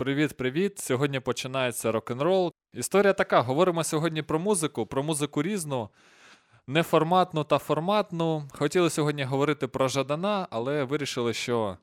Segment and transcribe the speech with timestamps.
[0.00, 0.78] Привіт-привіт!
[0.78, 2.52] Сьогодні починається рок-н-рол.
[2.74, 5.88] Історія така: говоримо сьогодні про музику, про музику різну,
[6.66, 8.48] неформатну та форматну.
[8.52, 11.76] Хотіли сьогодні говорити про Жадана, але вирішили, що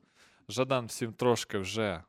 [0.48, 2.02] Жадан всім трошки вже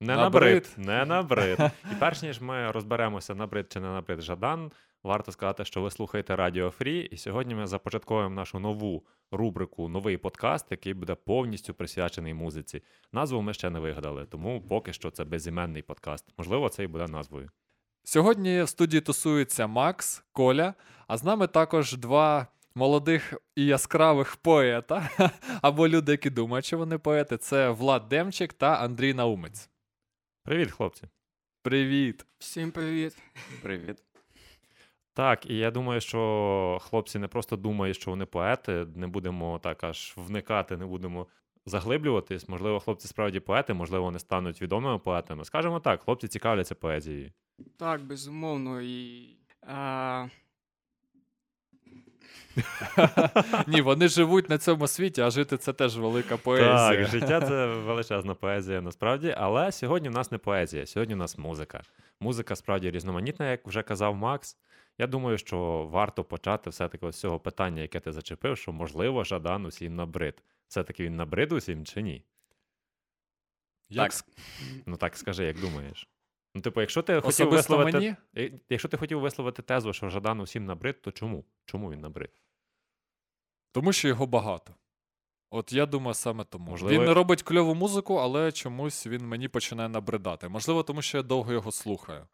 [0.00, 0.54] Не Набрид.
[0.54, 0.86] набрид.
[0.86, 1.58] Не набрид.
[1.92, 4.72] І перш ніж ми розберемося, набрид чи не набрид Жадан,
[5.08, 10.16] варто сказати, що ви слухаєте Радіо Фрі, і сьогодні ми започатковуємо нашу нову рубрику, новий
[10.16, 12.82] подкаст, який буде повністю присвячений музиці.
[13.12, 16.24] Назву ми ще не вигадали, тому поки що це безіменний подкаст.
[16.38, 17.50] Можливо, це і буде назвою.
[18.04, 20.74] Сьогодні в студії тусуються Макс, Коля,
[21.06, 25.10] а з нами також два молодих і яскравих поета,
[25.62, 27.36] або люди, які думають, що вони поети.
[27.36, 29.70] Це Влад Демчик та Андрій Наумець.
[30.44, 31.02] Привіт, хлопці.
[31.62, 32.26] Привіт!
[32.38, 33.16] Всім привіт.
[33.62, 33.96] Привіт.
[35.18, 39.84] Так, і я думаю, що хлопці не просто думають, що вони поети, не будемо так
[39.84, 41.26] аж вникати, не будемо
[41.66, 42.48] заглиблюватись.
[42.48, 45.44] Можливо, хлопці справді поети, можливо, вони стануть відомими поетами.
[45.44, 47.32] Скажемо так, хлопці цікавляться поезією.
[47.76, 48.80] Так, безумовно.
[48.80, 49.28] І,
[49.62, 50.26] а,
[53.66, 56.74] Ні, вони живуть на цьому світі, а жити це теж велика поезія.
[56.74, 59.34] Так, життя це величезна поезія насправді.
[59.38, 61.82] Але сьогодні в нас не поезія, сьогодні в нас музика.
[62.20, 64.56] Музика справді різноманітна, як вже казав Макс.
[64.98, 69.66] Я думаю, що варто почати все-таки з цього питання, яке ти зачепив, що можливо Жадан
[69.66, 70.42] усім набрид.
[70.68, 72.24] Все-таки він набрид усім чи ні?
[73.88, 74.24] Як Так.
[74.86, 76.08] Ну так скажи, як думаєш?
[76.54, 77.98] Ну, типу, якщо ти хотів висловити.
[77.98, 78.14] мені?
[78.68, 81.44] Якщо ти хотів висловити тезу, що Жадан усім набрид, то чому?
[81.64, 82.42] Чому він набрид?
[83.72, 84.74] Тому що його багато.
[85.50, 86.70] От я думаю, саме тому.
[86.70, 90.48] Можливо, Він не робить кльову музику, але чомусь він мені починає набридати.
[90.48, 92.26] Можливо, тому що я довго його слухаю.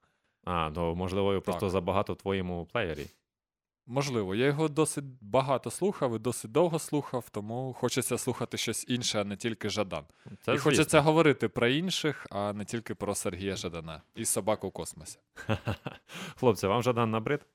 [0.44, 1.70] А, ну можливо, просто Так.
[1.70, 3.06] забагато в твоєму плеєрі.
[3.86, 9.20] Можливо, я його досить багато слухав і досить довго слухав, тому хочеться слухати щось інше,
[9.20, 10.04] а не тільки Жадан.
[10.42, 14.72] Це і хочеться говорити про інших, а не тільки про Сергія Жадана і собаку в
[14.72, 15.18] космосі.
[16.36, 17.46] Хлопці, вам Жадан набрид?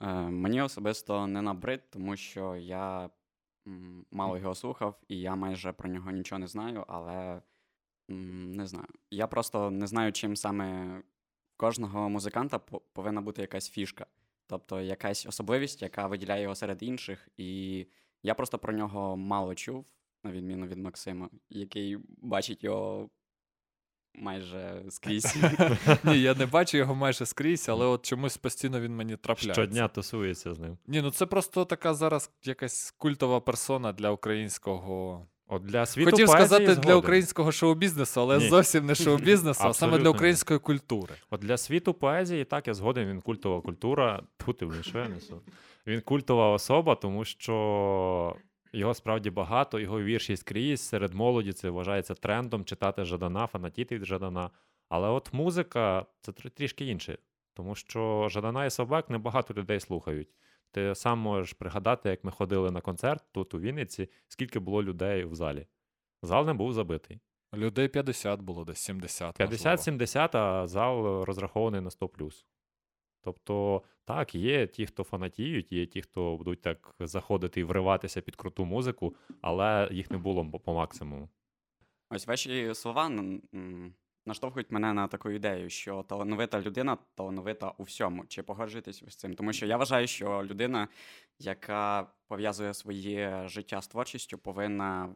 [0.00, 3.10] Е, мені особисто не набрид, тому що я
[3.66, 7.42] м, мало його слухав, і я майже про нього нічого не знаю, але
[8.10, 8.88] м, не знаю.
[9.10, 11.02] Я просто не знаю, чим саме
[11.60, 14.06] кожного музиканта по- повинна бути якась фішка.
[14.46, 17.28] Тобто якась особливість, яка виділяє його серед інших.
[17.36, 17.86] І
[18.22, 19.86] я просто про нього мало чув,
[20.24, 23.10] на відміну від Максима, який бачить його
[24.14, 25.36] майже скрізь.
[26.04, 29.62] Ні, я не бачу його майже скрізь, але от чомусь постійно він мені трапляється.
[29.62, 30.78] Щодня тусується з ним.
[30.86, 35.26] Ні, ну це просто така зараз якась культова персона для українського.
[35.52, 38.48] От для світу Хотів сказати для українського шоу-бізнесу, але Ні.
[38.48, 41.14] зовсім не шоу-бізнесу, а саме для української культури.
[41.30, 44.22] От для світу поезії, так, я згоден, він культова культура.
[44.58, 45.40] Ти, блін, що я несу?
[45.86, 48.36] Він культова особа, тому що
[48.72, 54.04] його справді багато, його вірші скрізь серед молоді це вважається трендом читати Жадана, фанатіти від
[54.04, 54.50] Жадана.
[54.88, 57.18] Але от музика це трішки інше,
[57.54, 60.28] тому що Жадана і собак небагато людей слухають.
[60.72, 65.24] Ти сам можеш пригадати, як ми ходили на концерт тут у Вінниці, скільки було людей
[65.24, 65.66] в залі.
[66.22, 67.20] Зал не був забитий.
[67.54, 69.40] Людей 50 було десь 70.
[69.40, 69.76] можливо.
[69.76, 72.10] 50-70, а зал розрахований на 100
[73.22, 78.36] Тобто, так, є ті, хто фанатіють, є ті, хто будуть так заходити і вриватися під
[78.36, 81.28] круту музику, але їх не було по, максимуму.
[82.10, 83.10] Ось ваші слова
[84.26, 88.24] наштовхують мене на таку ідею, що талановита людина талановита у всьому.
[88.26, 89.34] Чи погоджуєтесь ви з цим?
[89.34, 90.88] Тому що я вважаю, що людина,
[91.38, 95.14] яка пов'язує своє життя з творчістю, повинна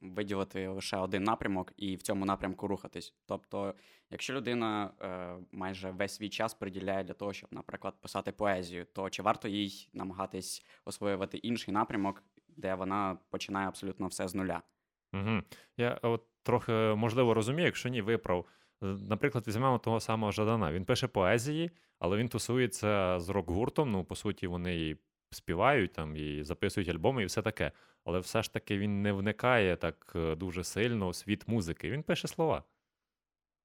[0.00, 3.14] виділити лише один напрямок і в цьому напрямку рухатись.
[3.26, 3.74] Тобто,
[4.10, 9.10] якщо людина е, майже весь свій час приділяє для того, щоб, наприклад, писати поезію, то
[9.10, 14.62] чи варто їй намагатись освоювати інший напрямок, де вона починає абсолютно все з нуля?
[15.12, 15.42] Угу.
[15.76, 18.46] Я от трохи можливо розумію, якщо ні, виправ.
[18.82, 20.72] Е, Наприклад, візьмемо того самого Жадана.
[20.72, 23.90] Він пише поезії, але він тусується з рок-гуртом.
[23.92, 24.96] Ну, по суті, вони і
[25.30, 27.72] співають там, і записують альбоми, і все таке.
[28.04, 31.90] Але все ж таки він не вникає так е, дуже сильно у світ музики.
[31.90, 32.64] Він пише слова.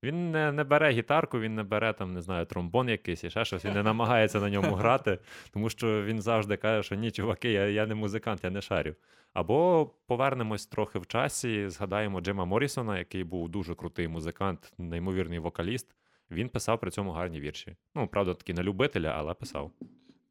[0.04, 3.46] Він не, не бере гітарку, він не бере там, не знаю, тромбон якийсь і ще
[3.46, 5.20] щось, він не намагається на ньому грати,
[5.54, 8.96] тому що він завжди каже, що ні, чуваки, я, я не музикант, я не шарю.
[9.34, 15.96] Або повернемось трохи в часі, згадаємо Джима Моррісона, який був дуже крутий музикант, неймовірний вокаліст.
[16.32, 17.76] Він писав при цьому гарні вірші.
[17.96, 19.72] Ну, правда, таки на любителя, але писав.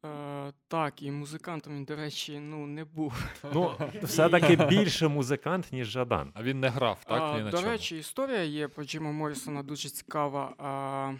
[0.05, 3.13] Е, так, і музикантом він, до речі, ну, не був.
[3.53, 6.31] Ну, все-таки більше музикант, ніж Жадан.
[6.33, 7.21] А він не грав, так?
[7.21, 7.69] А, Ні на до чому.
[7.71, 10.55] речі, історія є про Джима Моррісона дуже цікава.
[10.57, 11.13] А,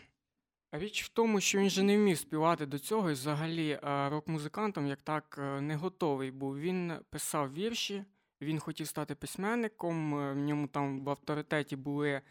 [0.78, 4.88] річ в тому, що він же не вмів співати до цього, і взагалі а, рок-музикантом
[4.88, 6.60] як так е, не готовий був.
[6.60, 8.04] Він писав вірші,
[8.42, 12.22] Він хотів стати письменником, е, в ньому там в авторитеті були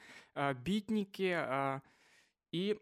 [0.63, 1.39] бітніки.
[2.53, 2.77] І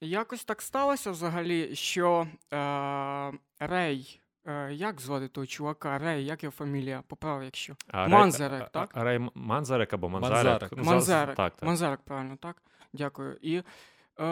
[0.00, 5.98] якось так сталося взагалі, що е, Рей, е, як звати того чувака?
[5.98, 7.02] Рей, як його фамілія?
[7.08, 7.74] Поправ, якщо.
[7.88, 8.90] А Манзарек, а- так?
[8.94, 10.72] а Рей Манзарек або Манзарек.
[10.76, 11.28] Манзарек.
[11.28, 11.34] Ну.
[11.44, 11.62] Так, так.
[11.66, 12.62] Манзарек, правильно, так?
[12.92, 13.36] Дякую.
[13.42, 13.62] І е,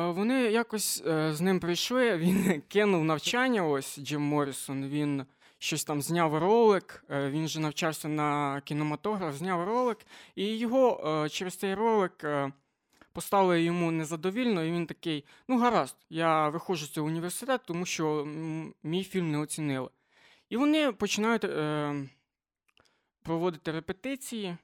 [0.06, 2.16] вони якось е, з ним прийшли.
[2.16, 3.66] Він кинув навчання.
[3.66, 4.84] Ось Джим Моррісон.
[4.88, 5.24] Він
[5.58, 7.04] щось там зняв ролик.
[7.10, 9.98] е, він же навчався на кінематограф, зняв ролик,
[10.34, 12.24] і його е, через цей ролик.
[13.16, 18.24] Поставили йому незадовільно, і він такий: ну, гаразд, я виходжу з цього університету, тому що
[18.82, 19.88] мій фільм не оцінили.
[20.50, 21.94] І вони починають е,
[23.22, 24.56] проводити репетиції,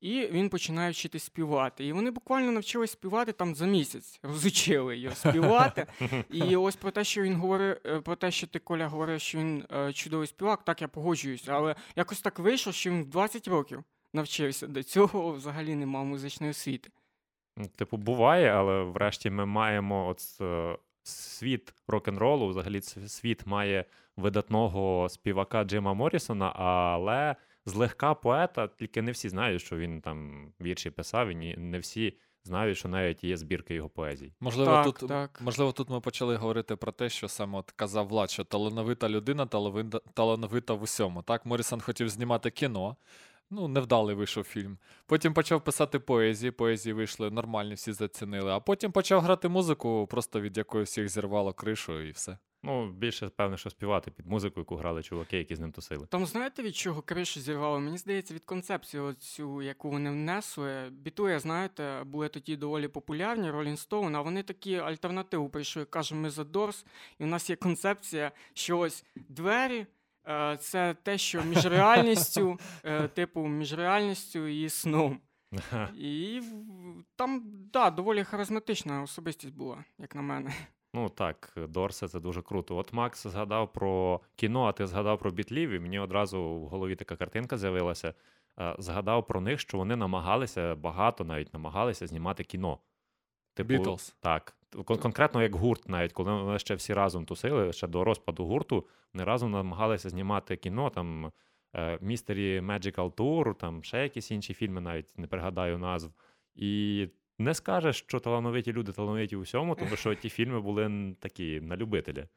[0.00, 1.86] і він починає вчитись співати.
[1.86, 5.86] І вони буквально навчились співати там за місяць, розучили його співати.
[6.30, 9.38] І ось про те, що він говорив, е, про те, що ти Коля говорив, що
[9.38, 11.52] він е, чудовий співак, так я погоджуюся.
[11.52, 14.66] Але якось так вийшло, що він в 20 років навчився.
[14.66, 16.90] До цього взагалі не мав музичної освіти.
[17.76, 22.48] Типу, буває, але врешті ми маємо от е, світ рок-н-ролу.
[22.48, 23.84] Взагалі, світ має
[24.16, 27.36] видатного співака Джима Моррісона, але
[27.66, 32.78] злегка поета, тільки не всі знають, що він там вірші писав, і не всі знають,
[32.78, 34.32] що навіть є збірки його поезій.
[34.40, 35.40] Можливо, Так, тут, так.
[35.44, 39.46] можливо, тут ми почали говорити про те, що саме от казав Влад, що талановита людина
[39.46, 41.22] талановита, талановита в усьому.
[41.22, 42.96] Так, Морісон хотів знімати кіно.
[43.50, 44.78] Ну, невдалий вийшов фільм.
[45.06, 48.50] Потім почав писати поезії, поезії вийшли нормальні, всі зацінили.
[48.50, 52.38] А потім почав грати музику, просто від якої всіх зірвало кришу і все.
[52.62, 56.06] Ну, більше, певно, що співати під музику, яку грали чуваки, які з ним тусили.
[56.06, 57.80] Там знаєте, від чого кришу зірвало?
[57.80, 60.90] Мені здається, від концепції, оцю, яку вони внесли.
[60.90, 65.84] Бітує, знаєте, були тоді доволі популярні, Rolling Stone, а вони такі альтернативу прийшли.
[65.84, 66.86] Кажемо, ми за Дорс,
[67.18, 69.86] і в нас є концепція, що ось двері.
[70.30, 75.20] Е, Це те, що між реальністю, е, типу, між реальністю і сном.
[75.94, 76.42] І
[77.16, 77.42] там,
[77.72, 80.52] да, доволі харизматична особистість була, як на мене.
[80.94, 82.76] Ну так, Дорсе це дуже круто.
[82.76, 86.96] От Макс згадав про кіно, а ти згадав про бітлів, і мені одразу в голові
[86.96, 88.14] така картинка з'явилася.
[88.60, 92.78] Е, Згадав про них, що вони намагалися, багато навіть намагалися знімати кіно.
[93.54, 94.14] Типу, Beatles.
[94.20, 94.56] Так.
[94.72, 98.86] Кон- конкретно як гурт, навіть коли вони ще всі разом тусили, ще до розпаду гурту,
[99.14, 101.32] вони разом намагалися знімати кіно, там
[101.74, 106.10] е, Mystery Magical Tour, там ще якісь інші фільми, навіть не пригадаю назв.
[106.54, 107.08] І
[107.38, 111.76] не скажеш, що талановиті люди талановиті у всьому, тому що ті фільми були такі на
[111.76, 112.28] любителя.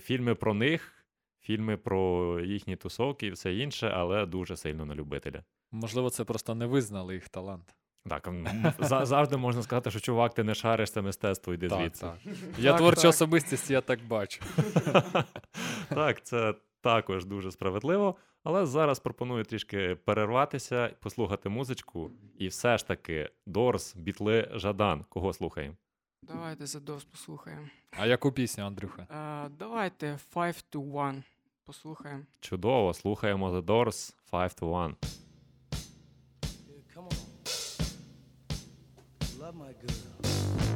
[0.00, 1.06] Фільми про них,
[1.40, 5.44] фільми про їхні тусовки і все інше, але дуже сильно на любителя.
[5.70, 7.76] Можливо, це просто не визнали їх талант.
[8.08, 8.28] Так,
[9.06, 12.00] завжди можна сказати, що чувак, ти не шариш це мистецтво, йди Так, звідси.
[12.06, 12.16] так.
[12.58, 13.08] Я Так, творча так.
[13.10, 14.42] особистість, я так бачу.
[15.88, 18.14] Так, це також дуже справедливо.
[18.44, 22.10] Але зараз пропоную трішки перерватися, послухати музичку.
[22.38, 25.04] І все ж таки, Дорс, Бітли, Жадан.
[25.08, 25.74] Кого слухаємо?
[26.22, 27.66] Давайте за Дорс послухаємо.
[27.98, 29.02] А яку пісню, Андрюха?
[29.46, 31.22] Е, Давайте 5 to 1
[31.64, 32.22] послухаємо.
[32.40, 34.96] Чудово, слухаємо The Doors 5 to 1.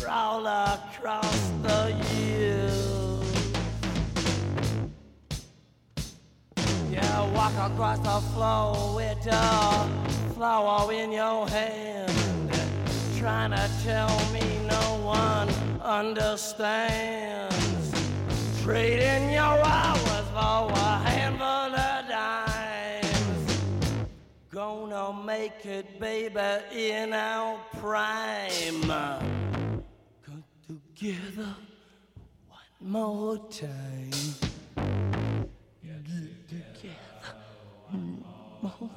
[0.00, 3.24] crawl across the hills.
[6.90, 9.88] Yeah, walk across the floor with a
[10.34, 12.52] flower in your hand,
[13.18, 15.48] trying to tell me no one
[15.80, 17.54] understands.
[18.62, 21.93] Trading your hours for a handful of.
[24.54, 26.38] Gonna make it, baby,
[26.72, 28.82] in our prime.
[30.24, 31.56] Come together
[32.46, 34.12] one more time.
[35.82, 37.34] Get together
[37.90, 38.22] one
[38.62, 38.90] more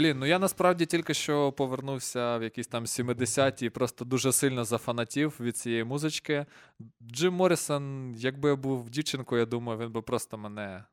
[0.00, 4.64] Блін, ну я насправді тільки що повернувся в якісь там 70-ті і просто дуже сильно
[4.64, 6.46] зафанатів від цієї музички.
[7.12, 10.84] Джим Моррісон, якби я був дівчинкою, я думаю, він би просто мене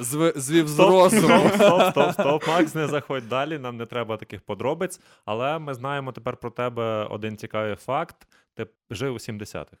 [0.00, 1.48] зви- звів з розуму.
[1.48, 5.00] стоп, стоп, стоп, стоп, Макс, не заходь далі, нам не треба таких подробиць.
[5.24, 8.28] Але ми знаємо тепер про тебе один цікавий факт.
[8.54, 9.76] Ти жив у 70-х.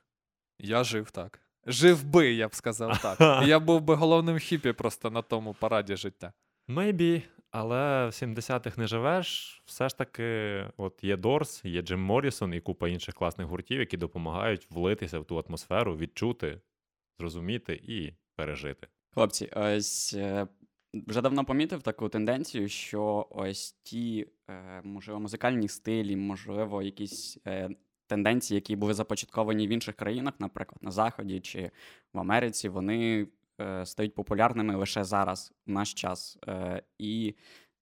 [0.58, 1.40] Я жив так.
[1.66, 3.42] Жив би, я б сказав так.
[3.46, 6.32] Я був би головним хіпі просто на тому параді життя.
[6.68, 9.62] Maybe, але в 70-х не живеш.
[9.64, 13.96] Все ж таки, от є Дорс, є Джим Моррісон і купа інших класних гуртів, які
[13.96, 16.60] допомагають влитися в ту атмосферу, відчути,
[17.18, 18.88] зрозуміти і пережити.
[19.14, 20.46] Хлопці, ось е,
[20.94, 27.70] вже давно помітив таку тенденцію, що ось ті, е, можливо, музикальні стилі, можливо, якісь е,
[28.06, 31.70] тенденції, які були започатковані в інших країнах, наприклад, на Заході чи
[32.12, 33.26] в Америці, вони
[33.60, 36.38] е, стають популярними лише зараз, в наш час.
[36.48, 37.34] Е, і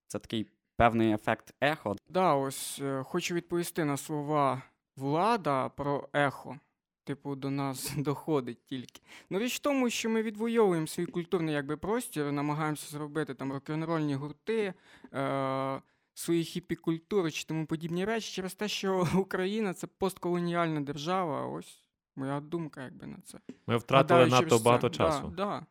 [0.07, 1.95] це такий певний ефект ехо.
[2.09, 4.61] Да, ось е, хочу відповісти на слова
[4.97, 6.59] влада про ехо.
[7.03, 9.01] Типу, до нас доходить тільки.
[9.29, 14.15] Ну, річ в тому, що ми відвоюємо свій культурний якби, простір, намагаємося зробити там рок-н-рольні
[14.15, 14.73] гурти,
[15.13, 15.81] е-
[16.13, 21.47] свої хіпі-культури чи тому подібні речі через те, що Україна це постколоніальна держава.
[21.47, 21.86] Ось
[22.17, 23.37] моя думка, якби на це.
[23.67, 24.63] Ми втратили Гадаю, надто багато це.
[24.63, 25.33] багато Да, часу.
[25.37, 25.65] Да,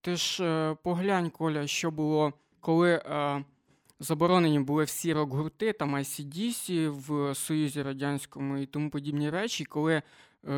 [0.00, 3.44] Ти ж е, поглянь, Коля, що було, коли е,
[4.00, 10.02] заборонені були всі рок-гурти, там ICDC в Союзі Радянському і тому подібні речі, коли е,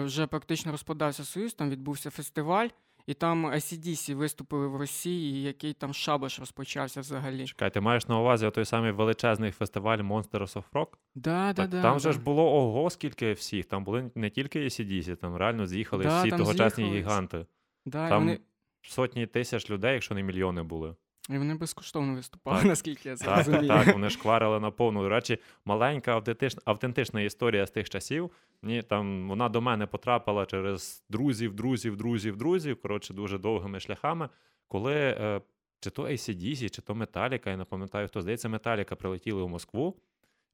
[0.04, 2.68] вже практично розпадався Союз, там відбувся фестиваль,
[3.06, 7.46] і там ACDC виступили в Росії, і який там шабаш розпочався взагалі.
[7.46, 10.87] Чекай, ти маєш на увазі той самий величезний фестиваль Monsters of Rock?
[11.14, 11.99] Да, Так, да, там да.
[11.99, 13.64] же ж було ого, скільки всіх.
[13.64, 17.00] Там були не тільки ACDC, там реально з'їхали Да, всі тогочасні з'їхали.
[17.00, 17.46] гіганти.
[17.87, 18.38] да, Там вони,
[18.82, 20.94] сотні тисяч людей, якщо не мільйони були.
[21.30, 22.66] І вони безкоштовно виступали, Так.
[22.66, 23.68] наскільки я це Так, розумію.
[23.68, 25.02] так, вони шкварили на повну.
[25.02, 28.30] До речі, маленька автентична, автентична історія з тих часів.
[28.62, 32.82] Ні, там вона до мене потрапила через друзів, друзів, друзів, друзів.
[32.82, 34.28] Коротше, дуже довгими шляхами.
[34.68, 35.40] Коли е,
[35.80, 39.96] чи то ACDC, чи то Металіка, я не пам'ятаю, хто здається, Металіка прилетіли в Москву.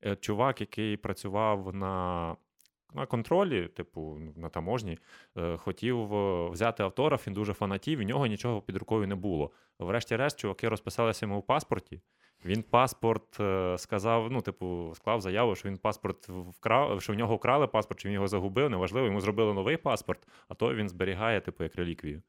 [0.05, 2.37] Е, чувак, який працював на.
[2.95, 4.99] На контролі, типу, на таможні,
[5.37, 9.51] е, хотів е, взяти автограф, він дуже фанатів, і нього нічого під рукою не було.
[9.79, 12.01] Врешті-решт, чуваки розписалися йому в паспорті,
[12.45, 17.37] Він паспорт е, сказав, ну, типу, склав заяву, що він паспорт вкрав, що в нього
[17.37, 21.41] вкрали паспорт, чи він його загубив, неважливо, йому зробили новий паспорт, а то він зберігає,
[21.41, 22.23] типу, як реліквію.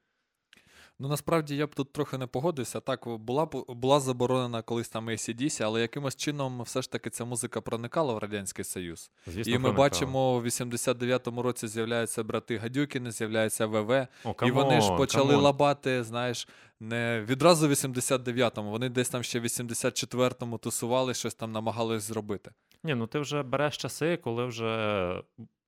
[1.01, 2.79] Ну насправді я б тут трохи не погодився.
[2.79, 7.61] Так, була була заборонена колись там ACDC, але якимось чином все ж таки ця музика
[7.61, 9.11] проникала в Радянський Союз.
[9.27, 9.89] Звісно, і ми проникало.
[9.89, 14.07] бачимо, в 89-му році з'являються брати Гадюкіни, з'являється ВВ.
[14.23, 15.43] О, і вони ж почали come on.
[15.43, 16.47] лабати, знаєш,
[16.79, 22.51] не відразу в 89-му, вони десь там ще в 84-му тусували, щось там намагались зробити.
[22.83, 25.23] Ні, ну ти вже береш часи, коли вже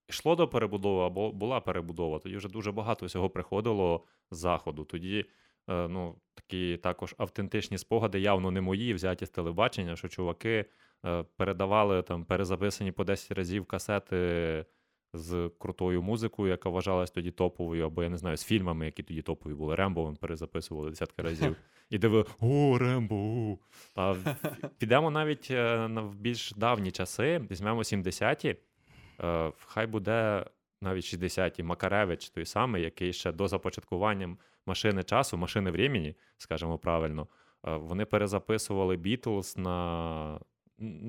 [0.09, 2.19] йшло до перебудови або була перебудова.
[2.19, 4.83] Тоді вже дуже багато всього приходило з заходу.
[4.83, 5.25] Тоді
[5.69, 10.65] е, ну, такі також автентичні спогади, явно не мої, взяті з телебачення, що чуваки
[11.05, 14.65] е, передавали там перезаписані по 10 разів касети
[15.13, 19.21] з крутою музикою, яка вважалась тоді топовою, або я не знаю, з фільмами, які тоді
[19.21, 19.75] топові були.
[19.75, 21.55] Рембо вони перезаписували десятки разів.
[21.89, 23.15] І диви, о, Рембо!
[23.15, 23.57] о».
[23.95, 24.15] А
[24.77, 28.55] підемо навіть е, в більш давні часи, візьмемо 70-ті.
[29.21, 30.45] Е, Хай буде
[30.81, 37.27] навіть 60-ті Макаревич, той самий, який ще до започаткування машини часу, машини времени, скажімо правильно,
[37.67, 40.39] е, вони перезаписували Beatles на.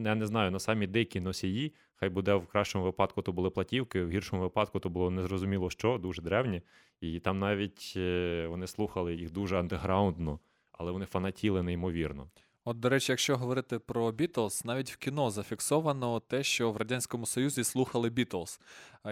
[0.04, 1.74] Я не знаю, на самі дикі носії.
[1.94, 5.98] Хай буде в кращому випадку то були платівки, в гіршому випадку то було незрозуміло що,
[5.98, 6.62] дуже древні.
[7.00, 10.38] І там навіть е, вони слухали їх дуже андеграундно,
[10.72, 12.28] але вони фанатіли неймовірно.
[12.66, 17.26] От, до речі, якщо говорити про Бітлз, навіть в кіно зафіксовано те, що в Радянському
[17.26, 18.60] Союзі слухали Бітлз.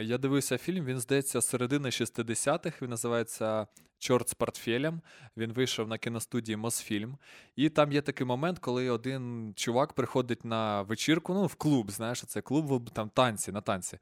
[0.01, 3.67] Я дивився фільм, він здається, з середини 60-х, він називається
[3.99, 5.01] Чорт з портфелем.
[5.37, 7.17] Він вийшов на кіностудії Мосфільм.
[7.57, 12.25] І там є такий момент, коли один чувак приходить на вечірку, ну, в клуб, знаєш,
[12.27, 13.99] це клуб, там танці, на танці.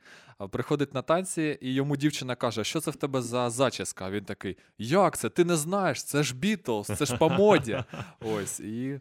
[0.50, 4.06] Приходить на танці, і йому дівчина каже: що це в тебе за зачіска?
[4.06, 5.28] А він такий: Як це?
[5.28, 6.04] Ти не знаєш?
[6.04, 7.84] Це ж Бітлз, це ж по моді.
[8.20, 8.60] Ось.
[8.60, 9.00] І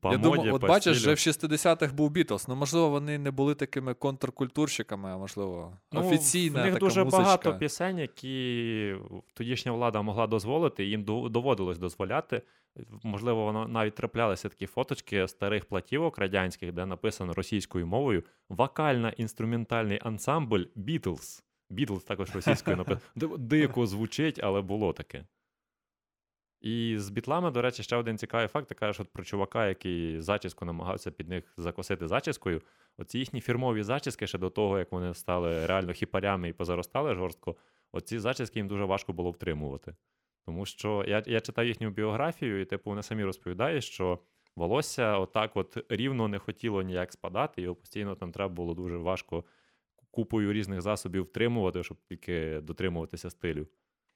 [0.00, 1.14] По я думаю, от по бачиш, стилю.
[1.14, 2.48] вже в 60-х був Бітлз.
[2.48, 7.04] Ну, можливо, вони не були такими контркультурщиками, а можливо, Ну, офіційна В них така дуже
[7.04, 7.22] музичка.
[7.24, 8.94] багато пісень, які
[9.34, 12.42] тодішня влада могла дозволити, їм доводилось дозволяти.
[13.02, 20.62] Можливо, воно навіть траплялися такі фоточки старих платівок радянських, де написано російською мовою вокально-інструментальний ансамбль
[20.76, 21.42] Beatles.
[21.70, 23.36] Beatles також російською написано.
[23.38, 25.24] Дико звучить, але було таке.
[26.64, 28.68] І з бітлами, до речі, ще один цікавий факт.
[28.68, 32.62] Ти кажеш от про чувака, який зачіску намагався під них закосити зачіскою.
[32.98, 37.56] Оці їхні фірмові зачіски ще до того, як вони стали реально хіпарями і позаростали жорстко,
[37.92, 39.96] оці зачіски їм дуже важко було втримувати.
[40.46, 44.18] Тому що я, я читав їхню біографію, і типу вони самі розповідають, що
[44.56, 49.44] волосся отак от рівно не хотіло ніяк спадати, його постійно там треба було дуже важко
[50.10, 53.66] купою різних засобів втримувати, щоб тільки дотримуватися стилю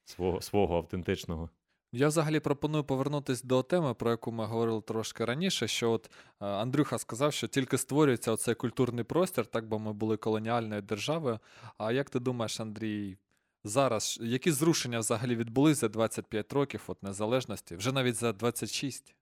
[0.05, 1.49] свого, свого автентичного.
[1.91, 5.67] Я взагалі пропоную повернутися до теми, про яку ми говорили трошки раніше.
[5.67, 10.17] Що от е, Андрюха сказав, що тільки створюється оцей культурний простір, так би ми були
[10.17, 11.39] колоніальною державою.
[11.77, 13.17] А як ти думаєш, Андрій,
[13.63, 19.15] зараз які зрушення взагалі відбулись за 25 років от незалежності, вже навіть за 26?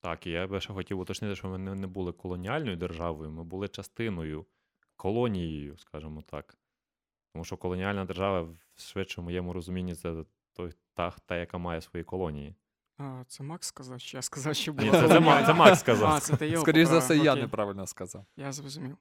[0.00, 3.68] Так, і я би ще хотів уточнити, що ми не, були колоніальною державою, ми були
[3.68, 4.46] частиною,
[4.96, 6.58] колонією, скажімо так.
[7.32, 10.24] Тому що колоніальна держава, в швидше в моєму розумінні, це
[10.60, 12.54] той, та, та, яка має свої колонії.
[12.98, 15.08] А, це Макс сказав, чи я сказав, що Ні, це, це,
[15.46, 16.10] це Макс сказав.
[16.10, 17.42] А, це ти його Скоріше за все, я окей.
[17.42, 18.24] неправильно сказав.
[18.36, 18.96] Я зрозумів.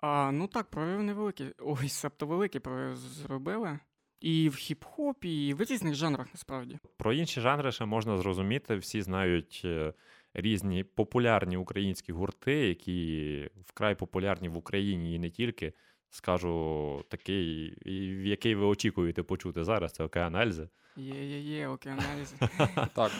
[0.00, 1.54] А, ну так, прорив невеликий.
[1.58, 3.78] Ой, себто великий прорив зробили.
[4.20, 6.78] І в хіп-хопі, і в різних жанрах насправді.
[6.96, 8.76] Про інші жанри ще можна зрозуміти.
[8.76, 9.92] Всі знають е,
[10.34, 15.72] різні популярні українські гурти, які вкрай популярні в Україні і не тільки.
[16.10, 17.94] Скажу такий, і
[18.28, 20.68] який ви очікуєте почути зараз, це Океан Ельзи.
[20.98, 22.36] Є-є-є, океаналізи.
[22.94, 23.12] Так,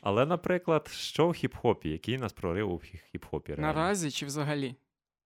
[0.00, 1.88] Але, наприклад, що в хіп-хопі?
[1.88, 2.74] Який нас прорив у
[3.14, 3.48] хіп-хопі?
[3.48, 3.62] реально?
[3.62, 4.74] Наразі чи взагалі?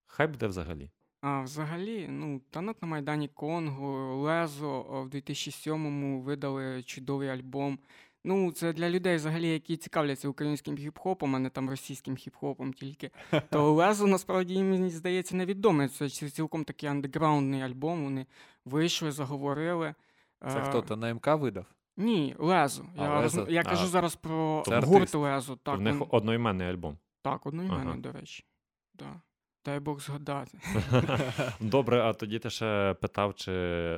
[0.05, 0.89] Хай буде взагалі.
[1.21, 7.79] А взагалі, ну, танок на Майдані Конго, Лезо в 2007-му видали чудовий альбом.
[8.25, 13.11] Ну, це для людей, взагалі, які цікавляться українським хіп-хопом, а не там російським хіп-хопом тільки.
[13.49, 15.89] То Лезо насправді їм мені здається невідоме.
[15.89, 18.03] Це цілком такий андеграундний альбом.
[18.03, 18.25] Вони
[18.65, 19.95] вийшли, заговорили.
[20.41, 21.65] це хто то на МК видав?
[21.97, 22.85] Ні, Лезо.
[22.97, 23.45] А, Я, Лезо.
[23.49, 25.13] я А, кажу зараз про це гурт.
[25.15, 25.55] Лезо.
[25.55, 26.97] Так, в них він- одноіменний альбом.
[27.21, 27.97] так одноіменний, Ага.
[27.97, 28.45] до речі.
[28.93, 29.21] Да.
[29.65, 30.57] Дай Бог згадати.
[31.59, 33.51] Добре, а тоді ти ще питав, чи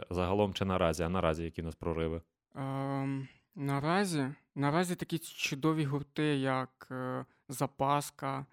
[0.09, 2.21] загалом чи наразі, а наразі які в нас прориви.
[2.55, 8.45] Ем, наразі, наразі такі чудові гурти, як е, Запаска,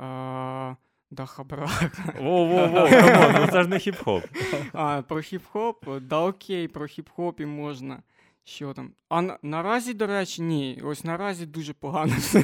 [0.00, 0.76] е,
[1.10, 1.92] Дахабрак.
[2.20, 2.88] Во-во-во,
[3.40, 4.22] ну це ж не хіп-хоп.
[4.72, 8.02] А, про хіп-хоп, да окей, про хіп-хоп і можна.
[8.44, 8.92] Що там?
[9.08, 10.82] А на, наразі, до речі, ні.
[10.84, 12.40] Ось наразі дуже погано все.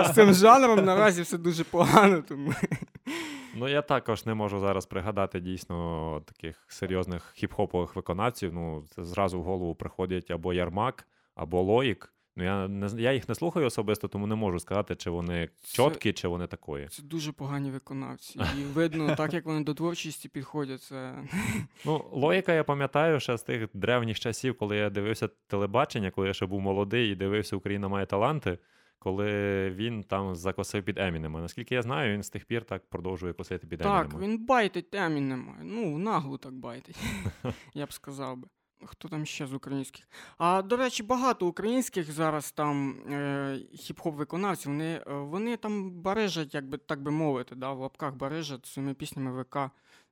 [0.00, 2.22] З цим жанром наразі все дуже погано.
[2.22, 2.52] Тому...
[3.56, 8.52] Ну, я також не можу зараз пригадати дійсно таких серйозних хіп-хопових виконавців.
[8.54, 12.13] Ну, зразу в голову приходять або Ярмак, або Лоїк.
[12.36, 15.76] Ну, я, не, я їх не слухаю особисто, тому не можу сказати, чи вони Це-
[15.76, 16.88] чіткі, чи вони такої.
[16.88, 18.40] Це дуже погані виконавці.
[18.60, 21.14] І видно, так як вони до творчості підходять, це
[21.84, 26.34] Ну, логіка, я пам'ятаю ще з тих древніх часів, коли я дивився телебачення, коли я
[26.34, 28.58] ще був молодий і дивився Україна має таланти,
[28.98, 29.30] коли
[29.70, 31.40] він там закосив під Емінема.
[31.40, 34.26] Наскільки я знаю, він з тих пір так продовжує косити під Так, Емінема.
[34.26, 35.54] він байтить Емінема.
[35.62, 36.96] Ну, нагло так байтить.
[37.74, 38.48] Я б сказав би.
[38.86, 40.08] Хто там ще з українських?
[40.38, 46.54] А до речі, багато українських зараз там е, хіп-хоп виконавців, вони, е, вони там барижать,
[46.54, 49.58] як би так би мовити, да, в лапках барижать своїми піснями ВК.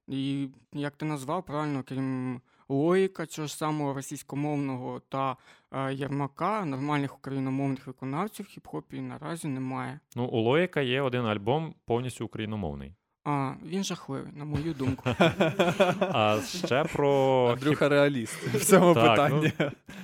[0.08, 5.36] І як ти назвав правильно, крім логіка цього ж самого російськомовного та
[5.72, 10.00] е, Ярмака, нормальних україномовних виконавців в хіп-хопі наразі немає.
[10.16, 12.94] Ну, у Лоїка є один альбом повністю україномовний.
[13.24, 15.02] А, він жахливий, на мою думку.
[16.00, 17.62] А ще про хіп...
[17.62, 19.52] Андрюха реаліст в цьому Так, питанні.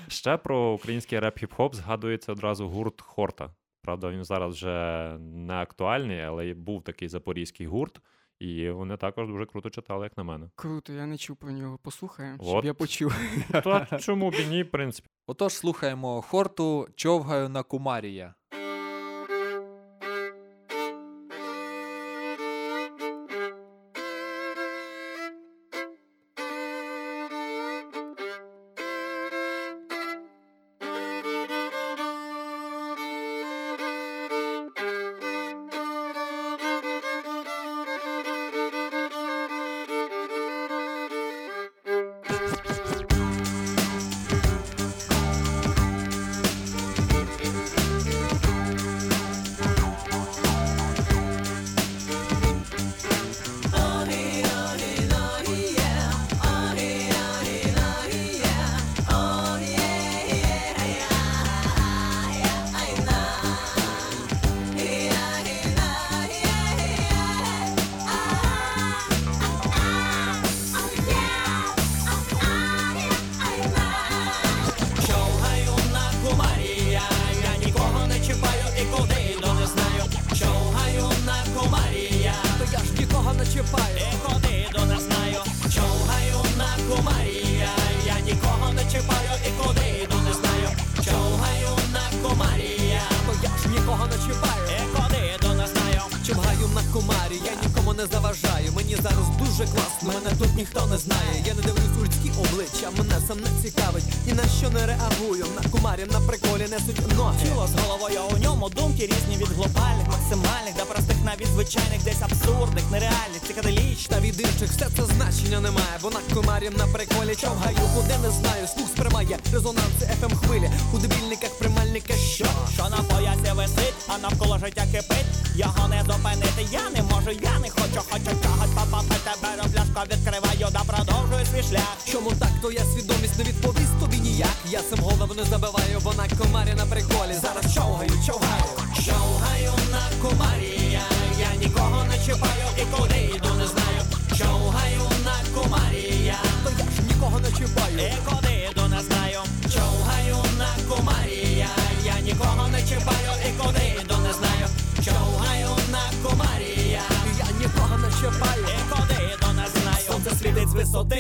[0.09, 3.51] ще про український реп хіп-хоп згадується одразу гурт Хорта.
[3.83, 8.01] Правда, він зараз вже не актуальний, але був такий запорізький гурт,
[8.41, 10.51] і вони також дуже круто читали, як на мене.
[10.55, 11.79] Круто, я не чув про нього.
[11.83, 12.49] Послухаємо, От.
[12.49, 13.15] щоб я почув.
[13.51, 15.09] Та чому б і ні, в принципі.
[15.27, 18.35] Отож, слухаємо хорту Човгаю на Кумарія.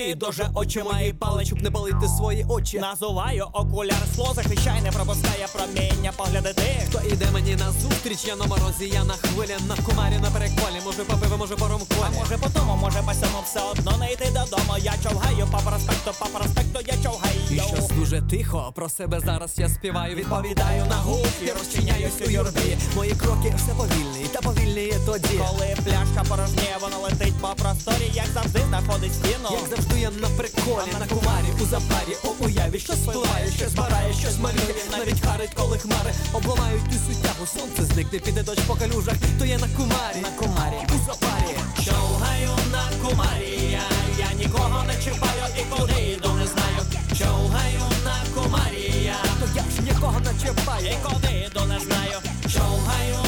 [0.09, 2.79] Висоти, дуже очі мої пали, щоб не палити свої очі.
[2.79, 6.89] Назуваю окуляр скло, захищай, не пропускає проміння погляди тих.
[6.89, 10.81] Хто іде мені на зустріч, я на морозі, я на хвилі, на кумарі, на переколі,
[10.85, 11.65] може попиви, може по
[12.07, 14.79] А може по тому, може по сьому все одно не йти додому.
[14.79, 17.41] Я човгаю по проспекту, по проспекту я човгаю.
[17.51, 22.31] І щось дуже тихо, про себе зараз я співаю, відповідаю на гук і розчиняюсь у
[22.31, 22.79] юрбі.
[22.97, 25.41] Мої кроки все повільні, та повільніє тоді.
[25.49, 29.49] Коли пляшка порожніє, вона летить по просторі, як завжди знаходить стіну.
[29.51, 34.13] Як завжди я на приколі, на кумарі, у запарі, у уяві, щось впливає, щось збирає,
[34.13, 39.15] щось малює, навіть харить, коли хмари обламають усю тягу, сонце зникне, піде дощ по калюжах,
[39.39, 41.55] то я на кумарі, на кумарі, у запарі.
[41.85, 43.87] Човгаю на кумарі, я,
[44.19, 46.81] я нікого не чіпаю і куди йду не знаю.
[47.19, 50.87] Човгаю на кумарі, я, То я ж нікого не чіпаю.
[50.87, 52.19] і куди йду не знаю.
[52.53, 53.28] Човгаю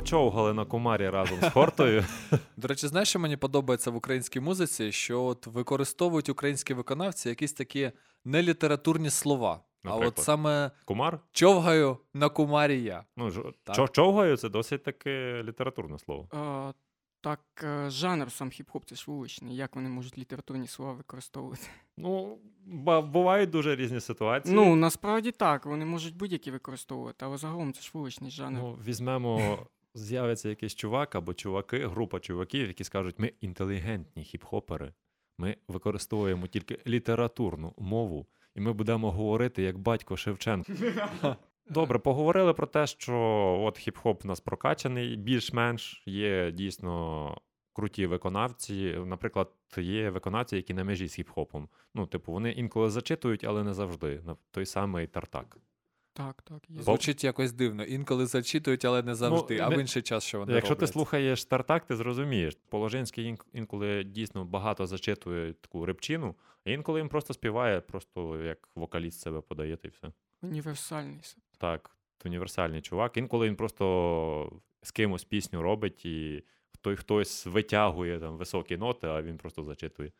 [0.00, 2.04] почовгали на кумарі разом з хортою.
[2.56, 7.52] До речі, знаєш, що мені подобається в українській музиці, що от використовують українські виконавці якісь
[7.52, 7.92] такі
[8.24, 9.60] нелітературні слова.
[9.84, 11.20] А от саме Кумар?
[11.32, 13.04] човгаю на кумарі я.
[13.16, 13.92] Ну, ж- Так.
[13.92, 16.28] човгаю це досить таке літературне слово.
[16.34, 16.72] Е,
[17.20, 19.56] так, е, жанр сам хіп-хоп це ж вуличний.
[19.56, 21.62] Як вони можуть літературні слова використовувати?
[21.96, 22.38] Ну,
[23.02, 24.54] бувають дуже різні ситуації.
[24.54, 28.58] Ну, насправді так, вони можуть будь-які використовувати, але загалом це ж вуличний жанр.
[28.58, 29.58] Ну, візьмемо,
[29.94, 34.92] з'явиться якийсь чувак або чуваки, група чуваків, які скажуть, ми інтелігентні хіп-хопери,
[35.38, 40.72] ми використовуємо тільки літературну мову, і ми будемо говорити як батько Шевченко.
[41.70, 43.14] Добре, поговорили про те, що
[43.62, 47.36] от хіп-хоп у нас прокачаний, більш-менш є дійсно
[47.72, 48.94] круті виконавці.
[49.06, 51.68] Наприклад, є виконавці, які на межі з хіп-хопом.
[51.94, 54.20] Ну, типу, вони інколи зачитують, але не завжди.
[54.24, 55.58] На той самий тартак.
[56.12, 56.70] Так, так.
[56.70, 56.82] Є.
[56.82, 57.84] Звучить якось дивно.
[57.84, 59.58] Інколи зачитують, але не завжди.
[59.58, 60.88] а не- в інший час, що вони Якщо роблять.
[60.88, 62.58] ти слухаєш Тартак, ти зрозумієш.
[62.68, 66.34] Положинський ін- інколи дійсно багато зачитує таку репчину,
[66.66, 70.12] а інколи він просто співає, просто як вокаліст себе подає, й все.
[70.42, 71.20] Універсальний.
[71.58, 71.90] Так,
[72.24, 73.16] універсальний чувак.
[73.16, 79.22] Інколи він просто з кимось пісню робить, і хто, хтось витягує там високі ноти, а
[79.22, 80.12] він просто зачитує.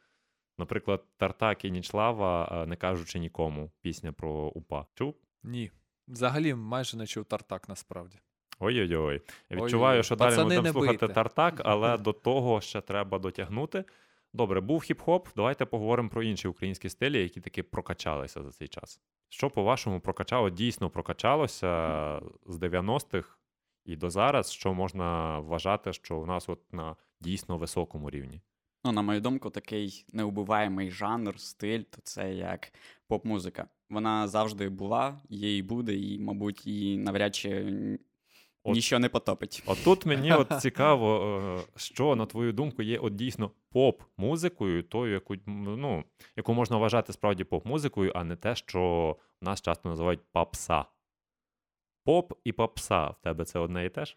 [0.58, 4.86] Наприклад, Тартак і Нічлава, не кажучи нікому, пісня про упа.
[4.94, 5.14] Чув?
[5.42, 5.70] Ні.
[6.10, 8.18] Взагалі майже не чув тартак насправді.
[8.58, 8.88] Ой-ой-ой.
[8.88, 9.64] Я Ой-ой-ой.
[9.64, 11.14] Відчуваю, що далі ми будемо слухати бийте.
[11.14, 13.84] тартак, але до того ще треба дотягнути.
[14.32, 15.26] Добре, був хіп-хоп.
[15.36, 19.00] Давайте поговоримо про інші українські стилі, які таки прокачалися за цей час.
[19.28, 23.38] Що, по-вашому, прокачало, дійсно прокачалося з 90-х
[23.84, 28.40] і до зараз, що можна вважати, що у нас от на дійсно високому рівні?
[28.84, 32.72] Ну, на мою думку, такий неубиваємий жанр, стиль, то це як
[33.08, 33.68] поп-музика.
[33.90, 37.66] Вона завжди була, є і буде, і, мабуть, її навряд чи
[38.64, 39.62] От- ніщо не потопить.
[39.66, 41.24] От тут мені от цікаво,
[41.58, 46.04] е, що, на твою думку, є от дійсно поп-музикою, тою, яку, ну,
[46.36, 50.84] яку можна вважати справді поп-музикою, а не те, що нас часто називають попса.
[52.04, 54.16] Поп і попса в тебе це одне і те ж?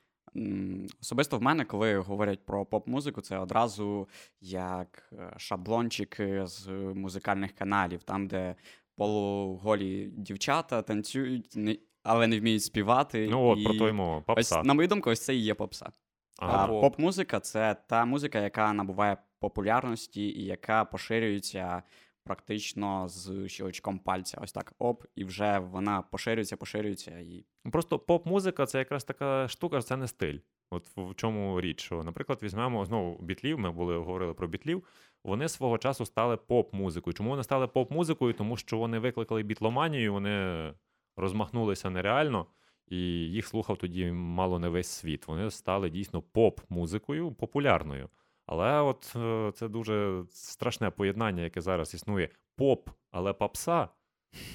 [1.02, 4.08] Особисто в мене, коли говорять про поп-музику, це одразу
[4.42, 8.56] як е, шаблончики з музикальних каналів, там, де
[8.96, 13.28] полуголі дівчата танцюють, не- але не вміють співати.
[13.32, 13.64] Ну, от і...
[13.64, 14.18] про то й мова.
[14.18, 14.64] Ось, Попса.
[14.64, 15.92] на мою думку, ось це і є попса.
[16.40, 16.64] Ага.
[16.64, 16.82] А поп.
[16.82, 21.84] поп-музика це та музика, яка набуває популярності і яка поширюється
[22.24, 24.40] практично з щелчком пальця.
[24.42, 27.12] Ось так оп, і вже вона поширюється, поширюється.
[27.20, 30.40] І Ну, Просто поп-музика це якраз така штука, це не стиль.
[30.72, 34.84] От в в чому річ, що, наприклад, візьмемо знову бітлів, ми були говорили про бітлів.
[35.24, 37.14] Вони свого часу стали поп-музикою.
[37.14, 38.34] Чому вони стали поп-музикою?
[38.34, 40.74] Тому що вони викликали бітломанію, вони
[41.16, 42.46] розмахнулися нереально,
[42.88, 45.28] і їх слухав тоді мало не весь світ.
[45.28, 48.10] Вони стали дійсно поп-музикою, популярною.
[48.46, 52.30] Але от е, це дуже страшне поєднання, яке зараз існує.
[52.56, 53.90] Поп, але попса.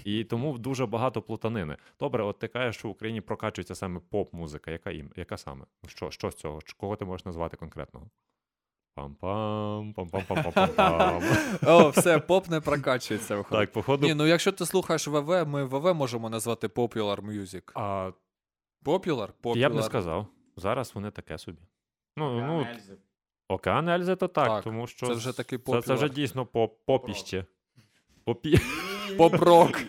[0.05, 1.77] І тому дуже багато плутанини.
[2.01, 4.71] Добре, от ти кажеш, що в Україні прокачується саме поп-музика.
[4.71, 5.11] Яка ім?
[5.17, 5.65] Яка саме?
[5.87, 6.61] Що, що з цього?
[6.77, 8.11] Кого ти можеш назвати конкретного?
[8.99, 11.23] Пам-пам, пам-пам-пам-пам-пам.
[11.67, 13.37] О, все, поп не прокачується.
[13.37, 13.61] виходить.
[13.61, 14.07] Так, походу.
[14.07, 17.63] Ні, ну якщо ти слухаєш ВВ, ми ВВ можемо назвати popular music.
[17.75, 18.11] а,
[18.85, 19.29] Popular?
[19.43, 19.59] Popular.
[19.59, 20.27] я б не сказав.
[20.57, 21.59] Зараз вони таке собі.
[22.17, 22.67] Ну, ну,
[23.49, 26.87] Океан Ельзи то так, Так, тому що це вже такий це, це вже дійсно поп,
[26.87, 27.45] попіще.
[28.25, 28.61] Попі...
[29.17, 29.81] Поп-рок.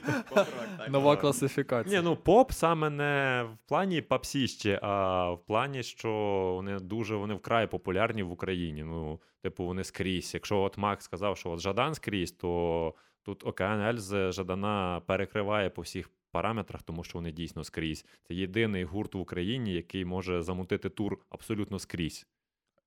[0.90, 2.02] Нова класифікація.
[2.02, 6.12] Ні, ну поп саме не в плані попсіще, а в плані, що
[6.56, 8.84] вони дуже вони вкрай популярні в Україні.
[8.84, 10.34] Ну, типу, вони скрізь.
[10.34, 15.82] Якщо от Макс сказав, що от Жадан скрізь, то тут Океан Ельзи Жадана перекриває по
[15.82, 18.06] всіх параметрах, тому що вони дійсно скрізь.
[18.28, 22.28] Це єдиний гурт в Україні, який може замутити тур абсолютно скрізь.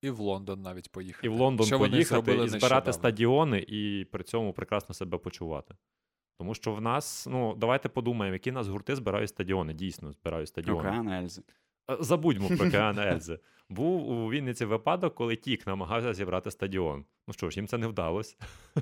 [0.03, 1.27] І в Лондон навіть поїхати.
[1.27, 2.92] І в Лондон Що поїхати і збирати нещодавно.
[2.92, 5.75] стадіони, і при цьому прекрасно себе почувати.
[6.38, 10.88] Тому що в нас, ну, давайте подумаємо, які нас гурти збирають стадіони, дійсно збирають стадіони.
[10.88, 11.42] Океан Ельзи.
[11.90, 13.38] Е, Забудьмо про Океан Ельзи.
[13.68, 17.05] Був у Вінниці випадок, коли Тік намагався зібрати стадіон.
[17.29, 18.37] Ну що ж, їм це не вдалося.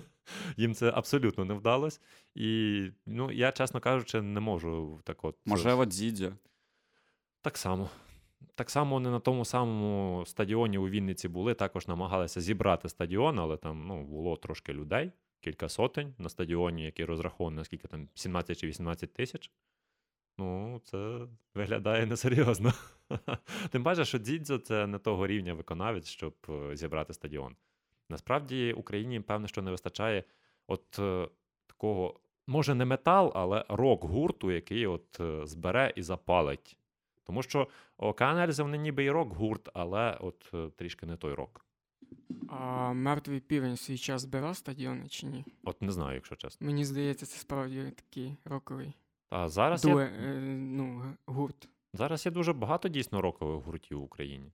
[0.57, 2.01] їм це абсолютно не вдалося.
[2.35, 5.37] І ну, я, чесно кажучи, не можу так от.
[5.47, 6.33] Можливо, Дзідзьо.
[7.43, 7.91] Так само.
[8.55, 13.57] Так само вони на тому самому стадіоні у Вінниці були, також намагалися зібрати стадіон, але
[13.57, 18.59] там ну, було трошки людей, кілька сотень на стадіоні, який розрахований на скільки там 17
[18.59, 19.51] чи 18 тисяч.
[20.39, 21.21] Ну, це
[21.55, 22.73] виглядає несерйозно.
[23.71, 27.57] Тим паче, що Дзідзо це не того рівня виконавець, щоб е, зібрати стадіон.
[28.09, 30.25] Насправді Україні, певно, що не вистачає
[30.67, 31.29] от е,
[31.67, 36.77] такого, може, не метал, але рок-гурту, який от е, збере і запалить.
[37.25, 41.67] Тому що Океан Ельзи, вони ніби і рок-гурт, але от трішки не той рок.
[42.49, 45.45] А мертвий півень в свій час збирав стадіони чи ні?
[45.65, 46.67] От не знаю, якщо чесно.
[46.67, 48.93] Мені здається, це справді такий роковий
[49.31, 51.69] А зараз дуе, є, е, ну, гурт.
[51.93, 54.53] зараз є дуже багато дійсно рокових гуртів в Україні.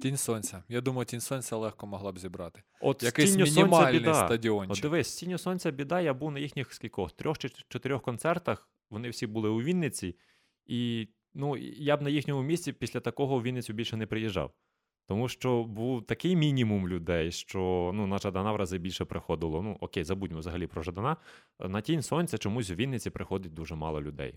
[0.00, 0.62] Тінь сонця.
[0.68, 2.62] Я думаю, тінь сонця легко могла б зібрати.
[2.80, 4.38] От Якийсь мінімальний біда.
[4.68, 8.68] От дивись, з «Тінню сонця біда, я був на їхніх скількох трьох чи чотирьох концертах.
[8.90, 10.16] Вони всі були у Вінниці,
[10.66, 14.52] і ну, я б на їхньому місці після такого у Вінницю більше не приїжджав.
[15.12, 19.62] Тому що був такий мінімум людей, що ну, на Жадана в рази більше приходило.
[19.62, 21.16] Ну, окей, забудьмо взагалі про Жадана.
[21.60, 24.34] На тінь сонця чомусь у Вінниці приходить дуже мало людей.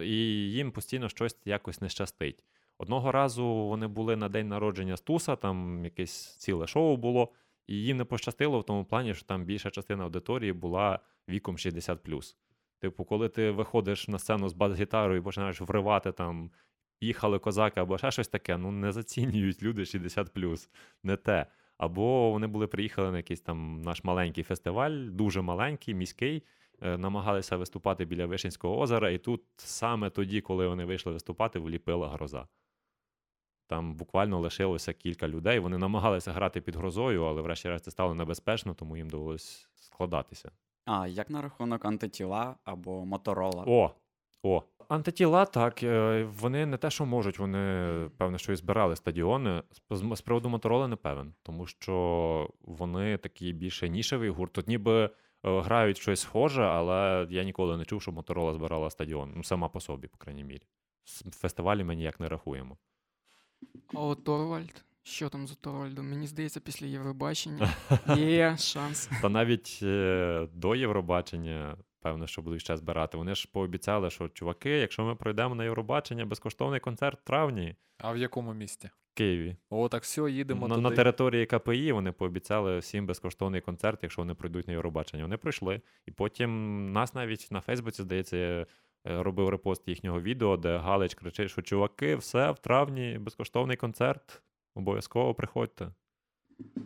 [0.00, 0.16] І
[0.50, 2.44] їм постійно щось якось не щастить.
[2.78, 7.32] Одного разу вони були на день народження Стуса, там якесь ціле шоу було,
[7.66, 11.98] і їм не пощастило в тому плані, що там більша частина аудиторії була віком 60
[12.78, 16.50] Типу, коли ти виходиш на сцену з бас-гітарою і починаєш вривати там
[17.00, 20.36] їхали козаки або ще щось таке, ну не зацінюють люди 60
[21.02, 21.46] не те.
[21.78, 26.42] Або вони були приїхали на якийсь там наш маленький фестиваль, дуже маленький, міський,
[26.82, 32.08] е, намагалися виступати біля Вишинського озера, і тут саме тоді, коли вони вийшли виступати, вліпила
[32.08, 32.46] гроза.
[33.66, 35.58] Там буквально лишилося кілька людей.
[35.58, 40.50] Вони намагалися грати під грозою, але врешті-решт це стало небезпечно, тому їм довелось складатися.
[40.84, 43.64] А як на рахунок антитіла або моторола?
[43.66, 43.94] О,
[44.42, 44.62] о.
[44.88, 49.62] Антитіла, так, е, вони не те, що можуть, вони, певно, що і збирали стадіони.
[49.90, 54.52] З, приводу Мотороли не певен, тому що вони такі більше нішевий гурт.
[54.52, 55.10] Тут ніби е,
[55.42, 59.32] грають щось схоже, але я ніколи не чув, що Моторола збирала стадіон.
[59.36, 60.62] Ну, сама по собі, по крайній мірі.
[61.32, 62.76] Фестивалі ми ніяк не рахуємо.
[63.94, 64.84] А от Торвальд?
[65.02, 66.10] Що там за Торвальдом?
[66.10, 67.68] Мені здається, після Євробачення
[68.16, 69.10] є шанс.
[69.22, 73.16] Та навіть е, до Євробачення, певно, що будуть ще збирати.
[73.16, 78.12] Вони ж пообіцяли, що чуваки, якщо ми пройдемо на Євробачення, безкоштовний концерт в травні А
[78.12, 78.90] в якому місті?
[79.10, 79.56] в Києві.
[79.70, 80.88] О, так все, їдемо на, туди.
[80.88, 85.22] на території КПІ вони пообіцяли всім безкоштовний концерт, якщо вони пройдуть на Євробачення.
[85.22, 85.80] Вони пройшли.
[86.06, 88.66] І потім нас навіть на Фейсбуці, здається, е,
[89.04, 94.42] робив репост їхнього відео, де Галич кричить, що чуваки, все, в травні безкоштовний концерт.
[94.74, 95.92] Обов'язково приходьте.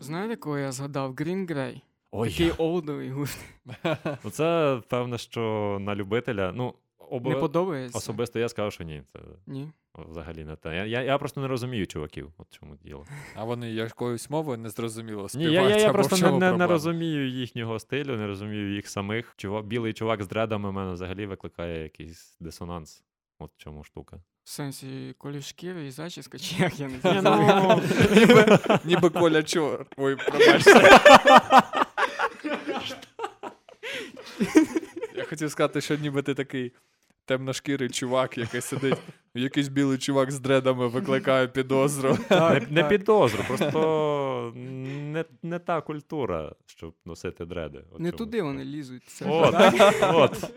[0.01, 1.13] Знаєте, кого я згадав?
[1.15, 1.81] Green Grey.
[2.17, 3.39] Ой, Такий олдовий гурт.
[4.25, 6.53] ну це певно, що на любителя.
[6.55, 7.31] Ну, обо...
[7.31, 7.99] Не подобається?
[7.99, 9.03] особисто я скажу, що ні.
[9.13, 9.69] Це Ні.
[9.95, 10.77] взагалі не те.
[10.77, 12.33] Я, я, я просто не розумію чуваків.
[12.39, 13.07] От чому діло.
[13.37, 15.55] А вони якоюсь мовою не зрозуміло Ні, співають.
[15.55, 19.35] я, я, я просто не, не, не розумію їхнього стилю, не розумію їх самих.
[19.37, 23.03] Чува, білий чувак з дредами в мене взагалі викликає якийсь дисонанс.
[23.39, 24.17] От в чому штука.
[24.45, 27.23] В сенсі колір шкіри і зачіска, чи як я не знаю.
[27.23, 27.83] ну,
[28.17, 29.87] ніби, ніби Коля Чор.
[29.97, 31.01] Ой, пробачте.
[35.17, 36.73] Я хотів сказати, що ніби ти такий
[37.25, 38.99] темношкірий чувак, який сидить,
[39.35, 42.19] якийсь білий чувак з дредами викликає підозру.
[42.31, 47.85] не, не підозру, просто не, не та культура, щоб носити дреди.
[47.93, 49.03] От Не чому туди вони лізуть.
[49.07, 49.55] Це От,
[50.03, 50.53] от.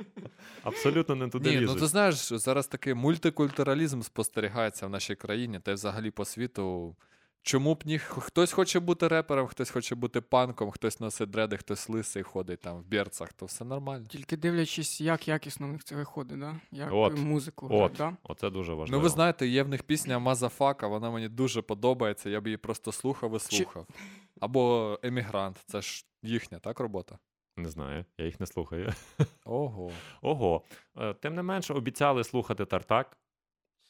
[0.63, 1.79] Абсолютно не туди Ні, ну лізуть.
[1.79, 6.95] ти знаєш, зараз такий мультикультуралізм спостерігається в нашій країні та й взагалі по світу.
[7.47, 7.97] Чому б ні?
[7.97, 12.77] Хтось хоче бути репером, хтось хоче бути панком, хтось носить дреди, хтось лисий ходить там
[12.77, 14.05] в берцах, то все нормально.
[14.09, 16.55] Тільки дивлячись, як якісно в них це виходить, да?
[16.71, 18.17] як От, музику От, да?
[18.23, 18.97] оце дуже важливо.
[18.97, 22.57] Ну, ви знаєте, є в них пісня Мазафака, вона мені дуже подобається, я б її
[22.57, 23.87] просто слухав і слухав.
[24.39, 27.17] Або Емігрант, це ж їхня, так, робота?
[27.57, 28.93] Не знаю, я їх не слухаю.
[29.45, 29.91] Ого.
[30.21, 30.63] Ого.
[30.97, 33.17] Е, Тим не менше, обіцяли слухати Тартак,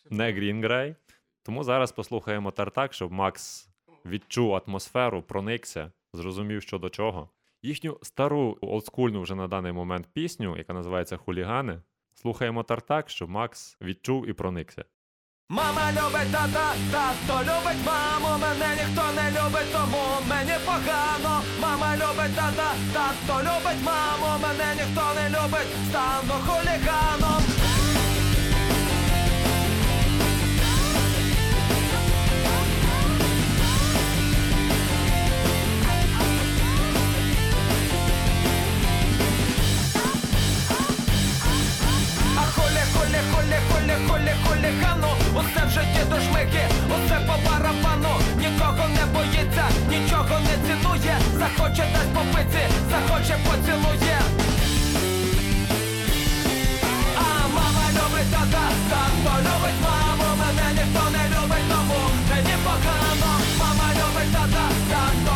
[0.10, 0.95] не Грін Грей.
[1.48, 3.70] Тому зараз послухаємо Тартак, щоб Макс
[4.06, 7.30] відчув атмосферу, проникся, зрозумів, що до чого.
[7.62, 11.82] Їхню стару олдскульну вже на даний момент пісню, яка називається Хулігани.
[12.14, 14.86] Слухаємо Тартак, щоб Макс відчув і проникся.
[15.50, 21.43] Мама любить тата, тато любить маму, мене ніхто не любить, тому мені погано.
[21.62, 27.57] Мама любить тата, тато любить маму, мене ніхто не любить, стану хуліганом.
[43.32, 45.07] Хулі, хулі, хулі, хулі, хулігану
[45.39, 46.63] Усе в житті до шмики,
[46.95, 48.13] усе по барабану.
[48.38, 51.15] Нікого не боїться, нічого не цінує.
[51.39, 54.20] Захоче дасть по пиці, захоче поцілує.
[57.15, 60.28] А мама любить тата, тато любить маму.
[60.39, 61.99] Мене ніхто не любить, тому
[62.30, 63.32] мені погано.
[63.59, 65.27] Мама любить тата, тато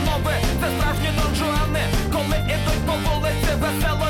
[0.00, 1.80] моноби, це справжні нонжуани,
[2.12, 4.09] коли ідуть по вулиці весело.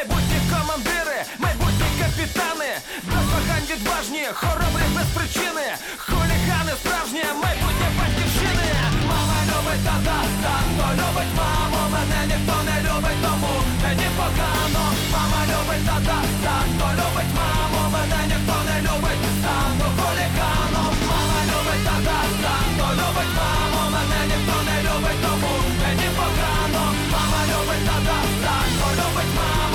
[0.00, 2.70] майбутні командири, майбутні капітани,
[3.04, 5.66] без Безмагань відважні, хоробрі без причини,
[6.06, 8.68] хулігани справжні, майбутнє батьківщини,
[9.08, 11.32] мама любить тата, тато любить.
[11.38, 17.32] Маму, мене ніхто не любить, тому мені погано, мама любить тата, тато любить.
[17.38, 23.32] Маму, мене ніхто не любить, стану хуліганом, мама любить тата, тато любить.
[23.38, 29.34] Маму, мене ніхто не любить, тому мені погано, мама любить тата, тато любить.
[29.38, 29.69] Маму.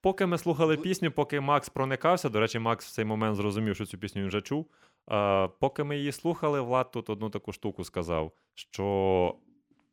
[0.00, 3.86] Поки ми слухали пісню, поки Макс проникався, до речі, Макс в цей момент зрозумів, що
[3.86, 4.66] цю пісню він вже чув.
[5.10, 9.34] Е, поки ми її слухали, Влад тут одну таку штуку сказав, що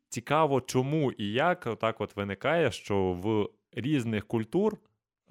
[0.10, 4.78] цікаво, чому і як так от виникає, що в різних культур,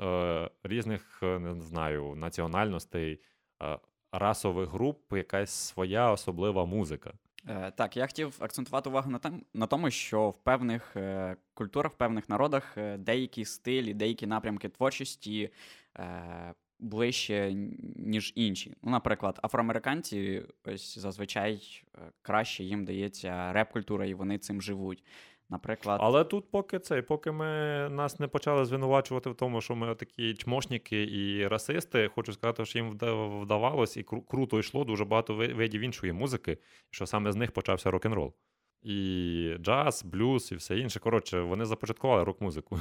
[0.00, 3.20] е, різних, е, не знаю, національностей,
[3.62, 3.78] е,
[4.12, 7.12] расових груп якась своя особлива музика.
[7.48, 11.92] Е, так, я хотів акцентувати увагу на, тем, на тому, що в певних е, культурах,
[11.92, 15.50] в певних народах е, деякі стилі, деякі напрямки творчості
[15.98, 17.52] е, ближче,
[17.96, 18.76] ніж інші.
[18.82, 25.04] Ну, наприклад, афроамериканці ось зазвичай е, краще їм дається реп-культура, і вони цим живуть.
[25.50, 27.46] Наприклад, Але тут, поки цей, поки ми
[27.90, 32.78] нас не почали звинувачувати в тому, що ми такі чмошники і расисти, хочу сказати, що
[32.78, 36.58] їм вда- вдавалось і кру- круто йшло дуже багато ви- видів іншої музики,
[36.90, 38.34] що саме з них почався рок-н-рол.
[38.82, 41.00] І джаз, блюз, і все інше.
[41.00, 42.78] Коротше, вони започаткували рок-музику.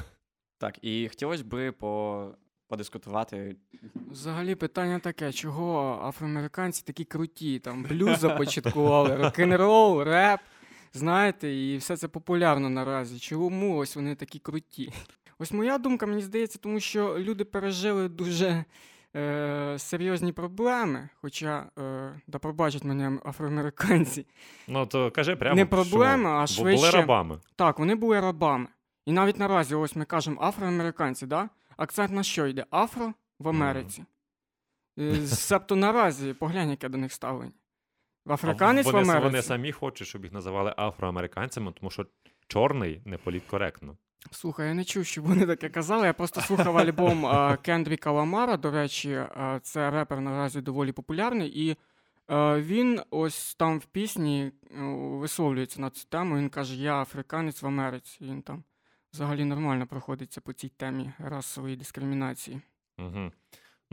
[0.58, 2.28] так, і хотілося би по,
[2.68, 3.56] подискутувати.
[4.12, 10.40] Взагалі питання таке, чого афроамериканці такі круті, там блюз започаткували, рок-н-рол, реп,
[10.94, 13.20] знаєте, і все це популярно наразі.
[13.20, 14.94] Чому ось вони такі круті?
[15.40, 18.66] Ось моя думка, мені здається, тому що люди пережили дуже
[19.16, 24.26] е, серйозні проблеми, хоча, е, да пробачать мене афроамериканці,
[24.68, 25.56] Ну, то кажи прямо.
[25.56, 26.28] Не проблема, чому?
[26.28, 27.40] а Бо були швидше- рабами.
[27.56, 28.68] Так, вони були рабами.
[29.06, 31.50] І навіть наразі, ось ми кажемо афроамериканці, да?
[31.78, 32.66] акцент на що йде?
[32.72, 34.06] Афро в Америці.
[35.00, 37.52] Е, Себто наразі, поглянь, яке до них ставлення.
[38.28, 39.24] Африканець А в Америці.
[39.24, 42.06] вони самі хочуть, щоб їх називали афроамериканцями, тому що
[42.48, 43.98] чорний не політкоректно.
[44.32, 46.08] Слухай, я не чув, щоб вони таке казали.
[46.08, 47.28] Я просто слухав альбом
[47.62, 48.58] Кендріка Ламара.
[48.58, 49.22] До речі,
[49.62, 51.68] це репер наразі доволі популярний.
[51.68, 51.78] І
[52.56, 54.52] він ось там в пісні
[55.20, 56.38] висловлюється на цю тему.
[56.38, 58.18] Він каже: Я африканець в Америці.
[58.22, 58.64] Він там
[59.14, 62.62] взагалі нормально проходиться по цій темі расової дискримінації.
[63.00, 63.32] Угу.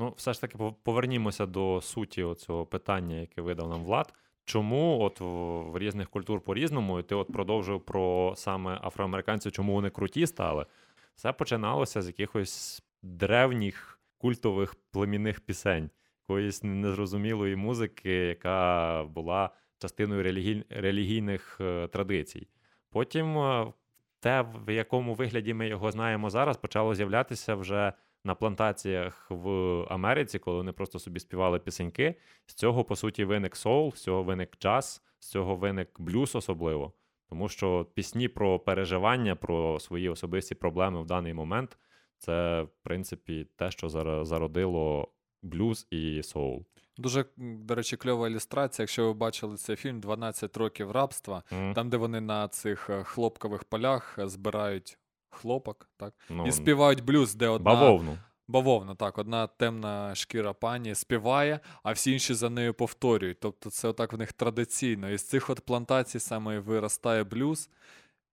[0.00, 4.14] Ну, все ж таки, повернімося до суті цього питання, яке видав нам Влад.
[4.44, 9.90] Чому от в, різних культур по-різному, і ти от продовжив про саме афроамериканців, чому вони
[9.90, 10.66] круті стали?
[11.14, 15.90] Все починалося з якихось древніх культових племінних пісень,
[16.22, 22.48] якоїсь незрозумілої музики, яка була частиною релігій, релігійних е, традицій.
[22.90, 23.72] Потім е,
[24.20, 27.92] те, в якому вигляді ми його знаємо зараз, почало з'являтися вже
[28.24, 29.50] на плантаціях в
[29.90, 32.14] Америці, коли вони просто собі співали пісеньки.
[32.46, 36.92] З цього, по суті, виник соул, з цього виник джаз, з цього виник блюз особливо.
[37.28, 41.78] Тому що пісні про переживання, про свої особисті проблеми в даний момент
[42.18, 43.88] це, в принципі, те, що
[44.24, 45.08] зародило
[45.42, 46.66] блюз і соул.
[46.96, 48.82] Дуже, до речі, кльова ілюстрація.
[48.82, 53.04] Якщо ви бачили цей фільм «12 років рабства, М, там, де вони на цих е,
[53.04, 54.98] хлопкових полях е, збирають
[55.30, 56.14] хлопок, так?
[56.30, 58.18] ну, І співають блюз, де одна бавовну.
[58.48, 63.40] бавовна, так, одна темна шкіра пані співає, а всі інші за нею повторюють.
[63.40, 65.10] Тобто це отак в них традиційно.
[65.10, 67.70] І з цих от плантацій саме виростає блюз.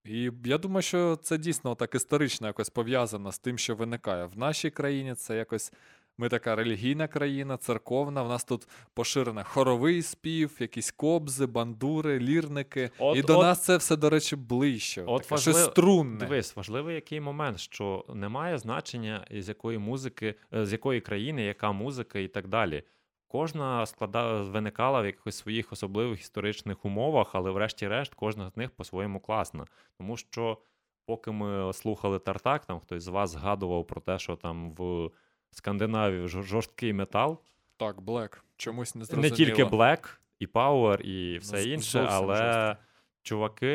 [0.06, 4.26] І я думаю, що це дійсно так історично якось пов'язано з тим, що виникає.
[4.26, 5.74] В нашій країні це якось.
[6.20, 8.24] Ми така релігійна країна, церковна.
[8.24, 12.90] В нас тут поширений хоровий спів, якісь кобзи, бандури, лірники.
[13.00, 15.04] От- і до от- нас це все, до речі, ближче.
[15.06, 16.20] От таке, щось важлив- струнне.
[16.20, 21.72] Дивись, важливий який момент, що немає значення, з якої музики, е, з якої країни, яка
[21.72, 22.84] музика і так далі.
[23.28, 24.42] Кожна склада...
[24.42, 29.66] виникала в якихось своїх особливих історичних умовах, але врешті-решт кожна з них по-своєму класна.
[29.98, 30.58] Тому що,
[31.06, 35.10] поки ми слухали Тартак, там хтось з вас згадував про те, що там в
[35.52, 37.42] Скандинавії жор- жорсткий метал,
[37.78, 38.44] Так, Блек.
[38.58, 42.84] Чомусь не не тільки Black, і Power, і все з- інше, але жорстко.
[43.22, 43.68] чуваки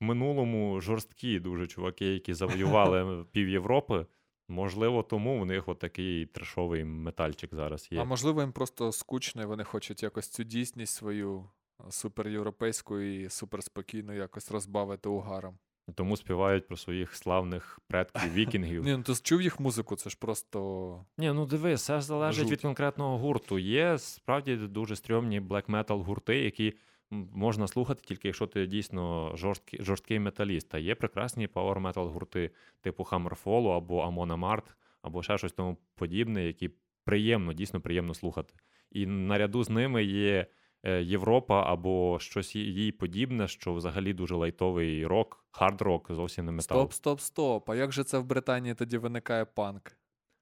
[0.00, 4.06] в минулому жорсткі дуже чуваки, які завоювали пів Європи.
[4.48, 8.00] Можливо, тому в них отакий трешовий метальчик зараз є.
[8.00, 11.50] А можливо, їм просто скучно, і вони хочуть якось цю дійсність свою
[11.90, 15.58] суперєвропейську і суперспокійну якось розбавити угаром.
[15.94, 18.84] Тому співають про своїх славних предків вікінгів.
[18.84, 21.04] Ні, ну ти чув їх музику, це ж просто.
[21.18, 22.52] Ні, ну диви, все ж залежить Жуть.
[22.52, 23.58] від конкретного гурту.
[23.58, 26.74] Є справді дуже стрьомні блек метал гурти, які
[27.10, 30.74] можна слухати тільки якщо ти дійсно жорсткий, жорсткий металіст.
[30.74, 35.76] А є прекрасні power metal гурти типу Hammerfall або Amon Amarth, або ще щось тому
[35.94, 36.70] подібне, які
[37.04, 38.54] приємно, дійсно приємно слухати.
[38.90, 40.46] І наряду з ними є
[40.88, 46.78] Європа або щось їй- їй подібне, що взагалі дуже лайтовий рок, хард-рок, зовсім не метал.
[46.78, 47.70] Стоп, стоп, стоп.
[47.70, 49.92] А як же це в Британії тоді виникає панк?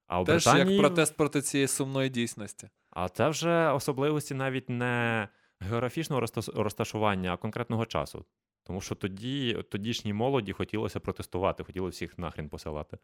[0.07, 0.75] А в Теж Британії...
[0.75, 2.69] як протест проти цієї сумної дійсності.
[2.89, 5.27] А це вже особливості навіть не
[5.59, 6.23] географічного
[6.55, 8.25] розташування, а конкретного часу.
[8.67, 12.97] Тому що тоді тодішній молоді хотілося протестувати, хотіли всіх нахрен посилати.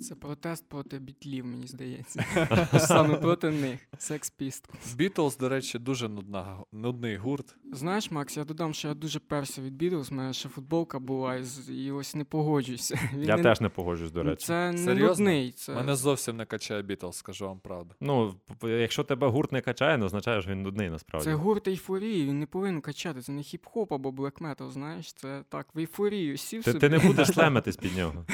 [0.00, 2.24] Це протест проти бітлів, мені здається.
[2.78, 3.80] Саме проти них.
[3.98, 4.96] Sex Pistols.
[4.96, 7.56] Бітлз, до речі, дуже нудна, нудний гурт.
[7.72, 11.40] Знаєш, Макс, я додам, що я дуже перся від Бітлз, у мене ще футболка була,
[11.68, 12.98] і ось не погоджуюся.
[13.14, 14.46] Він Я не- теж не погоджуюсь, до речі.
[14.46, 15.08] Це не Серйозно?
[15.08, 15.52] нудний.
[15.52, 15.74] Це...
[15.74, 17.94] Мене зовсім не качає Бітлз, скажу вам правду.
[18.00, 21.24] Ну, якщо тебе гурт не качає, не означає, що він нудний насправді.
[21.24, 23.20] Це гурт ейфорії, він не повинен качати.
[23.22, 26.80] Це не хіп-хоп або блек метал, знаєш, це так, в ейфорію сів Ти, собі.
[26.80, 28.24] ти не будеш слемитись під нього.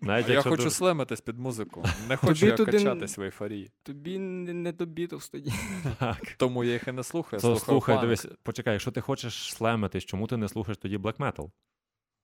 [0.00, 1.84] Навіть я хочу ти- слемитись під музику.
[2.08, 3.70] Не хочу Тобі я туди- качатись в ейфорії.
[3.82, 5.52] Тобі не, не до Бітлз тоді.
[5.98, 6.34] Так.
[6.36, 7.40] Тому я їх і не слухаю.
[7.40, 8.00] Слухай, панк.
[8.00, 11.50] дивись, почекай, якщо ти хочеш слемитись, чому ти не слухаєш тоді black metal?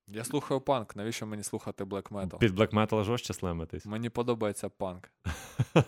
[0.08, 2.40] Я слухаю панк, навіщо мені слухати блек метал?
[2.40, 3.86] Під black metal жорстче слемитись.
[3.86, 5.08] Мені подобається панк.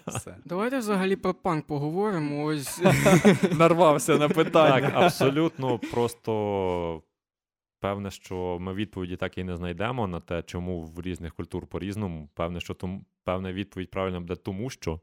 [0.06, 0.36] Все.
[0.44, 2.44] Давайте взагалі про панк поговоримо.
[2.44, 2.80] Ось
[3.52, 4.90] Нарвався на питання.
[4.90, 7.02] Так, абсолютно просто
[7.84, 12.28] певне, що ми відповіді так і не знайдемо на те, чому в різних культур по-різному.
[12.34, 15.00] Певне, що тому, певна відповідь правильно буде тому, що.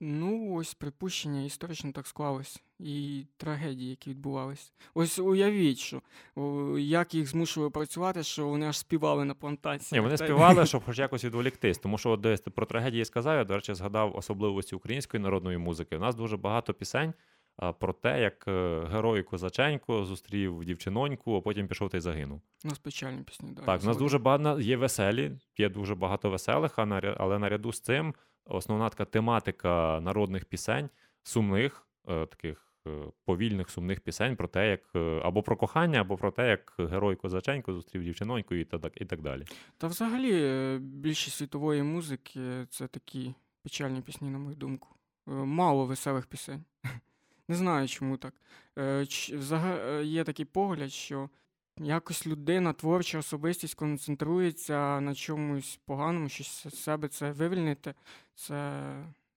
[0.00, 2.62] Ну, ось припущення історично так склалось.
[2.78, 4.72] І трагедії, які відбувались.
[4.94, 6.02] Ось уявіть, що
[6.34, 10.00] о, як їх змушували працювати, що вони аж співали на плантації.
[10.00, 11.78] Ні, вони співали, щоб хоч якось відволіктись.
[11.78, 15.96] Тому що от десь про трагедії сказав, я, до речі, згадав особливості української народної музики.
[15.96, 17.12] У нас дуже багато пісень
[17.58, 22.40] про те, як е, герой Козаченько зустрів дівчиноньку, а потім пішов та й загинув.
[22.64, 23.48] У нас печальні пісні.
[23.52, 26.78] Да, Так, в нас дуже багато є веселі, є дуже багато веселих,
[27.18, 30.88] але наряду з цим основна така тематика народних пісень,
[31.22, 32.90] сумних, е, таких е,
[33.24, 37.72] повільних сумних пісень про те, як або про кохання, або про те, як герой Козаченко
[37.72, 39.44] зустрів дівчиноньку і так, і так далі.
[39.78, 42.40] Та взагалі більшість світової музики
[42.70, 44.88] це такі печальні пісні, на мою думку.
[45.26, 46.64] Мало веселих пісень.
[47.48, 48.34] Не знаю, чому так.
[48.78, 49.06] Е,
[49.52, 51.30] е, Є такий погляд, що
[51.76, 57.94] якось людина, творча особистість концентрується на чомусь поганому, щось з себе це вивільнити.
[58.34, 58.82] Це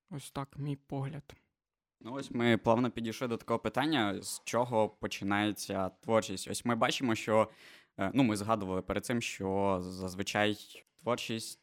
[0.10, 1.36] ось так мій погляд.
[2.02, 6.48] Ну, ось ми плавно підійшли до такого питання, з чого починається творчість.
[6.48, 7.50] Ось ми бачимо, що
[8.00, 10.58] е, ну, ми згадували перед цим, що зазвичай
[11.02, 11.60] творчість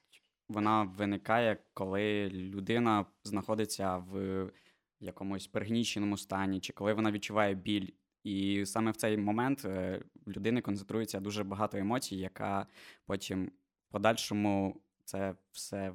[0.49, 4.46] вона виникає, коли людина знаходиться в
[5.01, 7.88] якомусь пригніченому стані, чи коли вона відчуває біль.
[8.24, 12.66] І саме в цей момент е, в людини концентрується дуже багато емоцій, яка
[13.07, 13.53] потім
[13.88, 15.94] в подальшому це все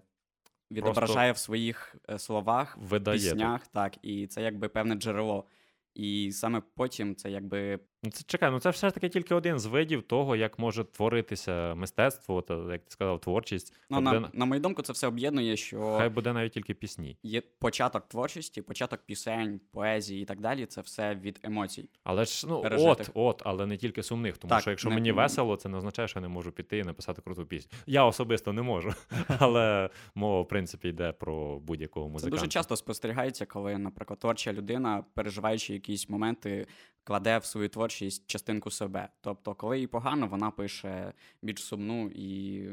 [0.71, 3.19] відображає в своїх е, словах, Видає.
[3.19, 3.29] так.
[3.29, 5.45] піснях, так, і це якби певне джерело.
[5.93, 9.59] І саме потім це якби Ну, це чекай, ну це все ж таки тільки один
[9.59, 13.73] з видів того, як може творитися мистецтво, та, як ти сказав, творчість.
[13.89, 17.17] ну, на, буде- на мою думку, це все об'єднує, що Хай буде навіть тільки пісні.
[17.23, 20.65] є початок творчості, початок пісень, поезії і так далі.
[20.65, 21.89] Це все від емоцій.
[22.03, 23.07] Але ж ну Пережитих.
[23.13, 24.37] от, от, але не тільки сумних.
[24.37, 26.77] Тому Так, що якщо не- мені весело, це не означає, що я не можу піти
[26.77, 27.71] і написати круту пісню.
[27.87, 28.93] Я особисто не можу,
[29.39, 35.05] але мова, в принципі, йде про будь-якого Це дуже часто спостерігається, коли, наприклад, творча людина,
[35.13, 36.67] переживаючи якісь моменти,
[37.03, 39.09] кладе в свою творчість частинку себе.
[39.21, 42.63] Тобто, коли їй погано, вона пише більш сумну і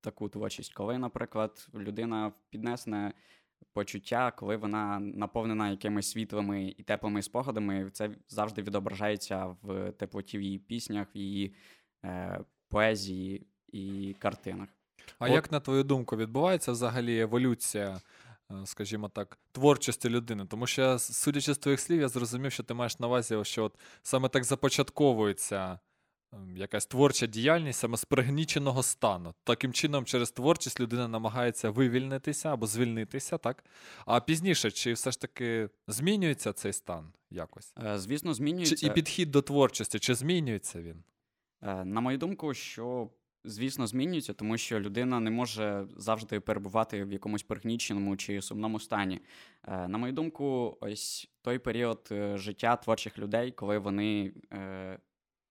[0.00, 0.74] таку творчість.
[0.74, 3.12] Коли, наприклад, людина піднесне
[3.72, 10.42] почуття, коли вона наповнена якимись світлими і теплими спогадами, це завжди відображається в теплоті в
[10.42, 11.54] її піснях, в її
[12.04, 14.68] е, поезії і картинах.
[15.18, 18.00] А От- як на твою думку відбувається взагалі еволюція,
[18.64, 20.46] скажімо так, творчості людини?
[20.46, 23.64] Тому що, я, судячи з твоїх слів, я зрозумів, що ти маєш на увазі, що
[23.64, 25.78] от саме так започатковується
[26.32, 29.34] ем, якась творча діяльність саме з пригніченого стану.
[29.44, 33.64] Таким чином, через творчість людина намагається вивільнитися або звільнитися, так?
[34.06, 37.74] А пізніше, чи все ж таки змінюється цей стан якось?
[37.84, 38.86] Е, звісно, Чи, змінюється.
[38.86, 41.02] і підхід до творчості, чи змінюється він?
[41.62, 43.10] Е, На мою думку, що
[43.44, 49.20] звісно змінюється, тому що людина не може завжди перебувати в якомусь пригніченому чи сумному стані.
[49.68, 54.32] Е, На мою думку, ось той період е, життя творчих людей, коли вони.
[54.52, 54.98] е,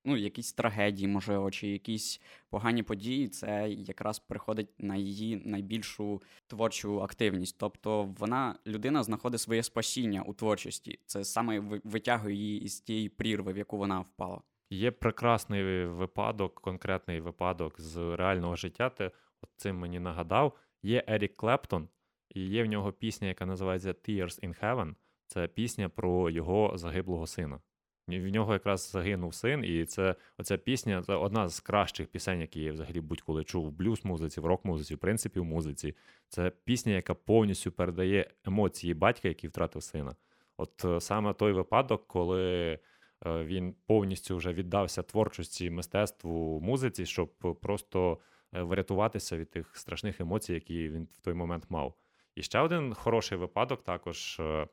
[0.09, 7.01] Ну, якісь трагедії, можливо, чи якісь погані події, це якраз приходить на її найбільшу творчу
[7.03, 7.55] активність.
[7.59, 10.99] Тобто вона, людина, знаходить своє спасіння у творчості.
[11.05, 14.41] Це саме ви- витягує її із тієї прірви, в яку вона впала.
[14.69, 18.89] Є прекрасний випадок, конкретний випадок з реального життя.
[18.89, 19.11] Ти
[19.55, 20.57] цим мені нагадав.
[20.83, 21.89] Є Ерік Клептон,
[22.29, 24.95] і є в нього пісня, яка називається Tears in Heaven.
[25.27, 27.59] Це пісня про його загиблого сина.
[28.07, 32.61] В нього якраз загинув син, і це оця пісня це одна з кращих пісень, які
[32.61, 35.95] я взагалі будь-коли чув в блюз-музиці, в рок-музиці, в принципі, в музиці.
[36.29, 40.15] Це пісня, яка повністю передає емоції батька, який втратив сина.
[40.57, 42.79] От е, саме той випадок, коли
[43.25, 47.29] він повністю вже віддався творчості, мистецтву, музиці, щоб
[47.61, 48.19] просто
[48.53, 51.93] е, врятуватися від тих страшних емоцій, які він в той момент мав.
[52.35, 54.67] І ще один хороший випадок, також е,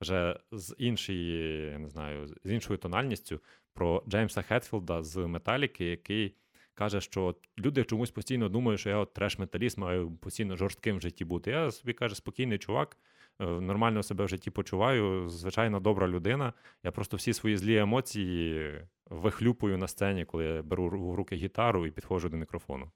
[0.00, 3.40] вже з іншої, не знаю, з іншою тональністю
[3.72, 6.34] про Джеймса Хетфілда з Металіки, який
[6.74, 11.24] каже, що люди чомусь постійно думають, що я от треш-металіст маю постійно жорстким в житті
[11.24, 11.50] бути.
[11.50, 16.52] Я собі каже, спокійний чувак, е, нормально себе в житті почуваю, звичайно, добра людина.
[16.84, 18.72] Я просто всі свої злі емоції
[19.10, 22.90] вихлюпую на сцені, коли я беру в руки гітару і підходжу до мікрофону.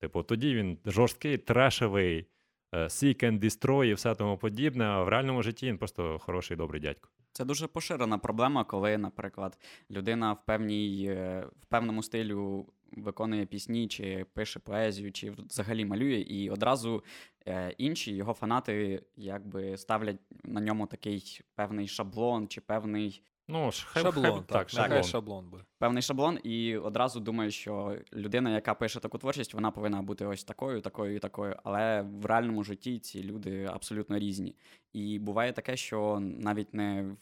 [0.00, 2.26] Типу, тоді він жорсткий, трешевий,
[2.72, 6.56] е, seek and destroy і все тому подібне, а в реальному житті він просто хороший,
[6.56, 7.08] добрий дядько.
[7.32, 9.58] Це дуже поширена проблема, коли, наприклад,
[9.90, 12.66] людина в певній е, в певному стилю
[12.96, 17.04] виконує пісні, чи пише поезію, чи взагалі малює, і одразу
[17.46, 24.02] е, інші його фанати якби ставлять на ньому такий певний шаблон, чи певний Ну, хай,
[24.02, 25.02] Шаблон, хай, так, так, шаблон.
[25.02, 25.64] шаблон буде.
[25.78, 30.44] певний шаблон, і одразу думає, що людина, яка пише таку творчість, вона повинна бути ось
[30.44, 31.56] такою, такою і такою.
[31.64, 34.56] Але в реальному житті ці люди абсолютно різні.
[34.92, 37.16] І буває таке, що навіть не в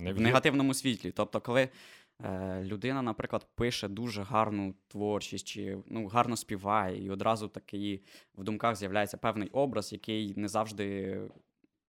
[0.00, 1.10] Не в негативному світлі.
[1.10, 1.68] Тобто, коли
[2.62, 8.04] людина, наприклад, пише дуже гарну творчість, чи ну, гарно співає, і одразу такий
[8.34, 11.20] в думках з'являється певний образ, який не завжди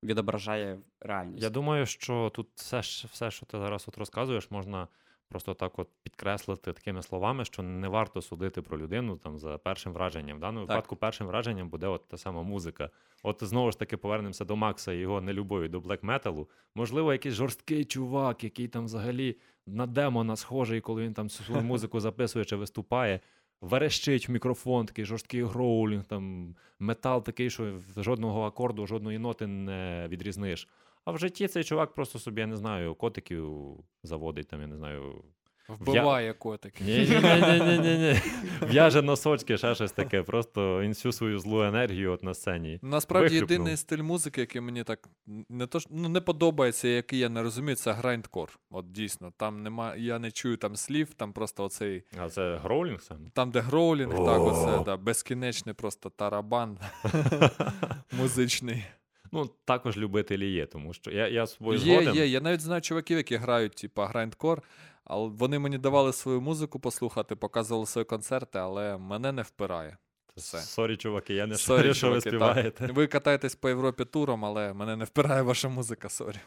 [0.06, 1.44] відображає реальність.
[1.44, 4.88] Я думаю, що тут все, все, що ти зараз от розказуєш, можна
[5.30, 9.94] просто так от підкреслити такими словами, що не варто судити про людину там за першим
[9.94, 10.38] враженням.
[10.38, 10.76] В даному Так.
[10.76, 12.90] випадку першим враженням буде от та сама музика.
[13.24, 16.50] От знову ж таки повернемося до Макса і його нелюбові до блек металу.
[16.76, 19.38] Можливо, якийсь жорсткий чувак, який там взагалі
[19.68, 23.20] на демона схожий, коли він там свою музику записує чи виступає.
[23.62, 30.08] Верещить в мікрофон, такий жорсткий гроулінг, там метал такий, що жодного акорду, жодної ноти не
[30.10, 30.68] відрізниш.
[31.06, 34.78] А в житті цей чувак просто собі, я не знаю, котиків заводить, там, я не
[34.78, 35.24] знаю.
[35.70, 36.84] Вбиває котики.
[36.84, 38.20] Ні, ні, ні, ні, ні, ні.
[38.68, 40.24] В'яже носочки, ще щось таке.
[40.24, 42.80] Просто він всю свою злу енергію от на сцені.
[42.82, 43.52] Насправді Вихлюпнув.
[43.52, 45.10] єдиний стиль музики, який мені так
[45.50, 48.50] не то ну, не подобається, який я не розумію, це грайндкор.
[48.72, 53.02] От дійсно, там нема, я не чую там слів, там просто оцей, А це гроулінг
[53.02, 53.18] сам?
[53.34, 54.46] там, де гроулінг, так, О.
[54.46, 56.78] оце, да, безкінечний просто тарабан
[58.12, 58.84] музичний.
[59.32, 62.28] Ну, також любителі є, тому що я, я собою Є, є.
[62.28, 64.62] Я навіть знаю чуваків, які грають, типа, грайндкор,
[65.06, 69.98] але вони мені давали свою музику послухати, показували свої концерти, але мене не впирає.
[70.36, 70.58] Все.
[70.58, 72.88] Sorry, чуваки, я не шарю, що ви співаєте.
[72.88, 72.96] так.
[72.96, 76.38] Ви катаєтесь по Європі туром, але мене не впирає ваша музика, sorry.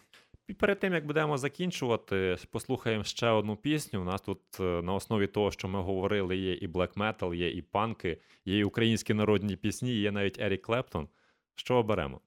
[0.49, 4.01] І перед тим, як будемо закінчувати, послухаємо ще одну пісню.
[4.01, 7.51] У нас тут е, на основі того, що ми говорили, є і блек метал, є
[7.51, 11.09] і панки, є і українські народні пісні, є навіть Ерік Клептон.
[11.55, 12.21] Що оберемо?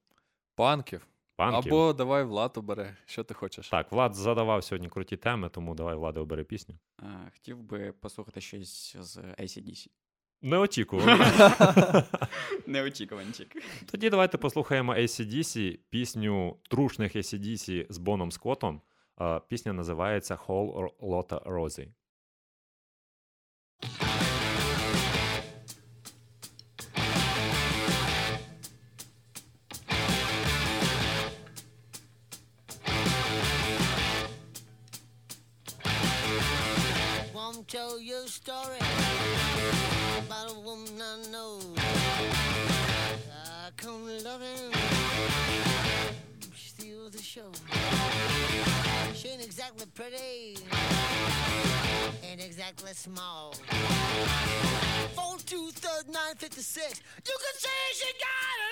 [0.54, 1.06] Панків.
[1.36, 1.74] Панків?
[1.74, 3.68] Або давай Влад обере, що ти хочеш.
[3.68, 6.74] Так, Влад задавав сьогодні круті теми, тому давай Влади обери пісню.
[7.02, 9.86] Е, хотів би послухати щось з ACDC.
[10.42, 11.06] Не очікував.
[12.66, 13.56] Неочікуванчик.
[13.90, 18.80] Тоді давайте послухаємо ACDC, пісню трушних ACDC з Боном Скоттом.
[19.48, 21.88] Пісня називається Whole Lotta Rosie.
[37.62, 38.76] Won't tell you a story
[40.18, 41.60] about a woman I know.
[43.30, 44.72] I come loving,
[46.56, 47.52] steal the show.
[49.14, 50.58] She ain't exactly pretty,
[52.28, 53.54] ain't exactly small.
[55.14, 57.00] Four two third nine fifty six.
[57.24, 58.71] You can say she got it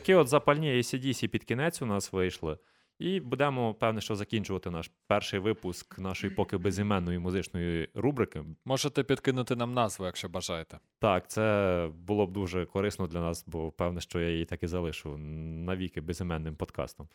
[0.00, 2.58] Отакі от запальні ACDC під кінець у нас вийшли.
[2.98, 8.42] І будемо, певне, що закінчувати наш перший випуск нашої поки безіменної музичної рубрики.
[8.64, 10.78] Можете підкинути нам назву, якщо бажаєте.
[10.98, 14.66] Так, це було б дуже корисно для нас, бо певне, що я її так і
[14.66, 17.08] залишу навіки безіменним подкастом.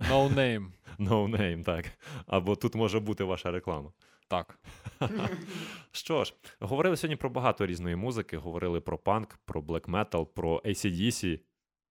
[0.00, 0.66] No name.
[0.98, 1.84] No name, так.
[2.26, 3.92] Або тут може бути ваша реклама.
[4.28, 4.58] Так.
[5.92, 8.36] Що ж, говорили сьогодні про багато різної музики.
[8.36, 11.40] Говорили про панк, про блек метал, про ACDC,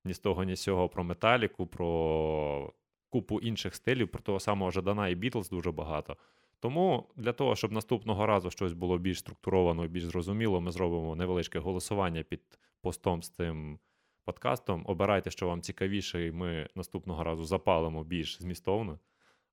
[0.06, 2.74] ні з того, ні з сього, про металіку, про
[3.10, 6.18] купу інших стилів, про того самого Жадана і Бітлз дуже багато.
[6.60, 11.16] Тому для того, щоб наступного разу щось було більш структуровано і більш зрозуміло, ми зробимо
[11.16, 12.42] невеличке голосування під
[12.82, 13.80] постом з цим
[14.26, 14.84] подкастом.
[14.88, 19.00] Обирайте, що вам цікавіше, і ми наступного разу запалимо більш змістовно.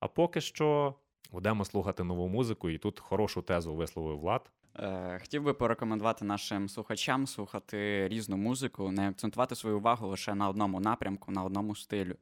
[0.01, 0.95] А поки що
[1.33, 4.51] будемо слухати нову музику, і тут хорошу тезу висловив Влад.
[4.79, 10.49] Е, хотів би порекомендувати нашим слухачам слухати різну музику, не акцентувати свою увагу лише на
[10.49, 12.17] одному напрямку, на одному стилю.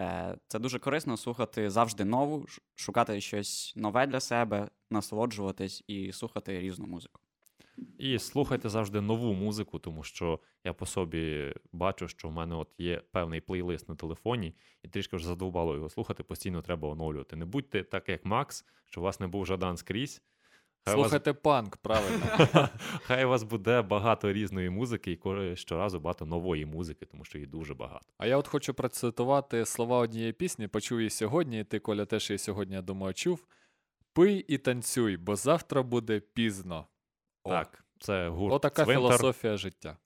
[0.00, 6.60] Е, це дуже корисно слухати завжди нову, шукати щось нове для себе, насолоджуватись і слухати
[6.60, 7.20] різну музику.
[7.98, 12.68] І слухайте завжди нову музику, тому що я по собі бачу, що в мене от
[12.78, 17.36] є певний плейлист на телефоні, і трішки вже задовбало його слухати, постійно треба оновлювати.
[17.36, 20.22] Не будьте так, як Макс, що у вас не був Жадан скрізь.
[20.84, 22.26] Хай у вас, Слухайте панк, правильно.
[23.02, 27.46] хай у вас буде багато різної музики, і щоразу багато нової музики, тому що її
[27.46, 28.06] дуже багато.
[28.18, 32.30] А я от хочу процитувати слова однієї пісні, почув її сьогодні, і ти, Коля, теж
[32.30, 33.46] її сьогодні, я думаю, чув.
[34.12, 36.86] Пий і танцюй, бо завтра буде пізно.
[37.44, 39.02] О, Так, це гурт Отака «Цвинтар».
[39.02, 39.96] філософія життя.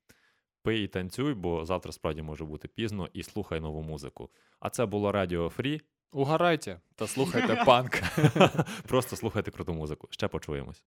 [0.63, 4.31] Пий і танцюй, бо завтра справді може бути пізно, і слухай нову музику.
[4.61, 5.81] А це було Радіо Фрі.
[6.15, 8.03] Угорайте та слухайте панк.
[8.89, 10.09] Просто слухайте круту музику.
[10.11, 10.83] Ще почуємось.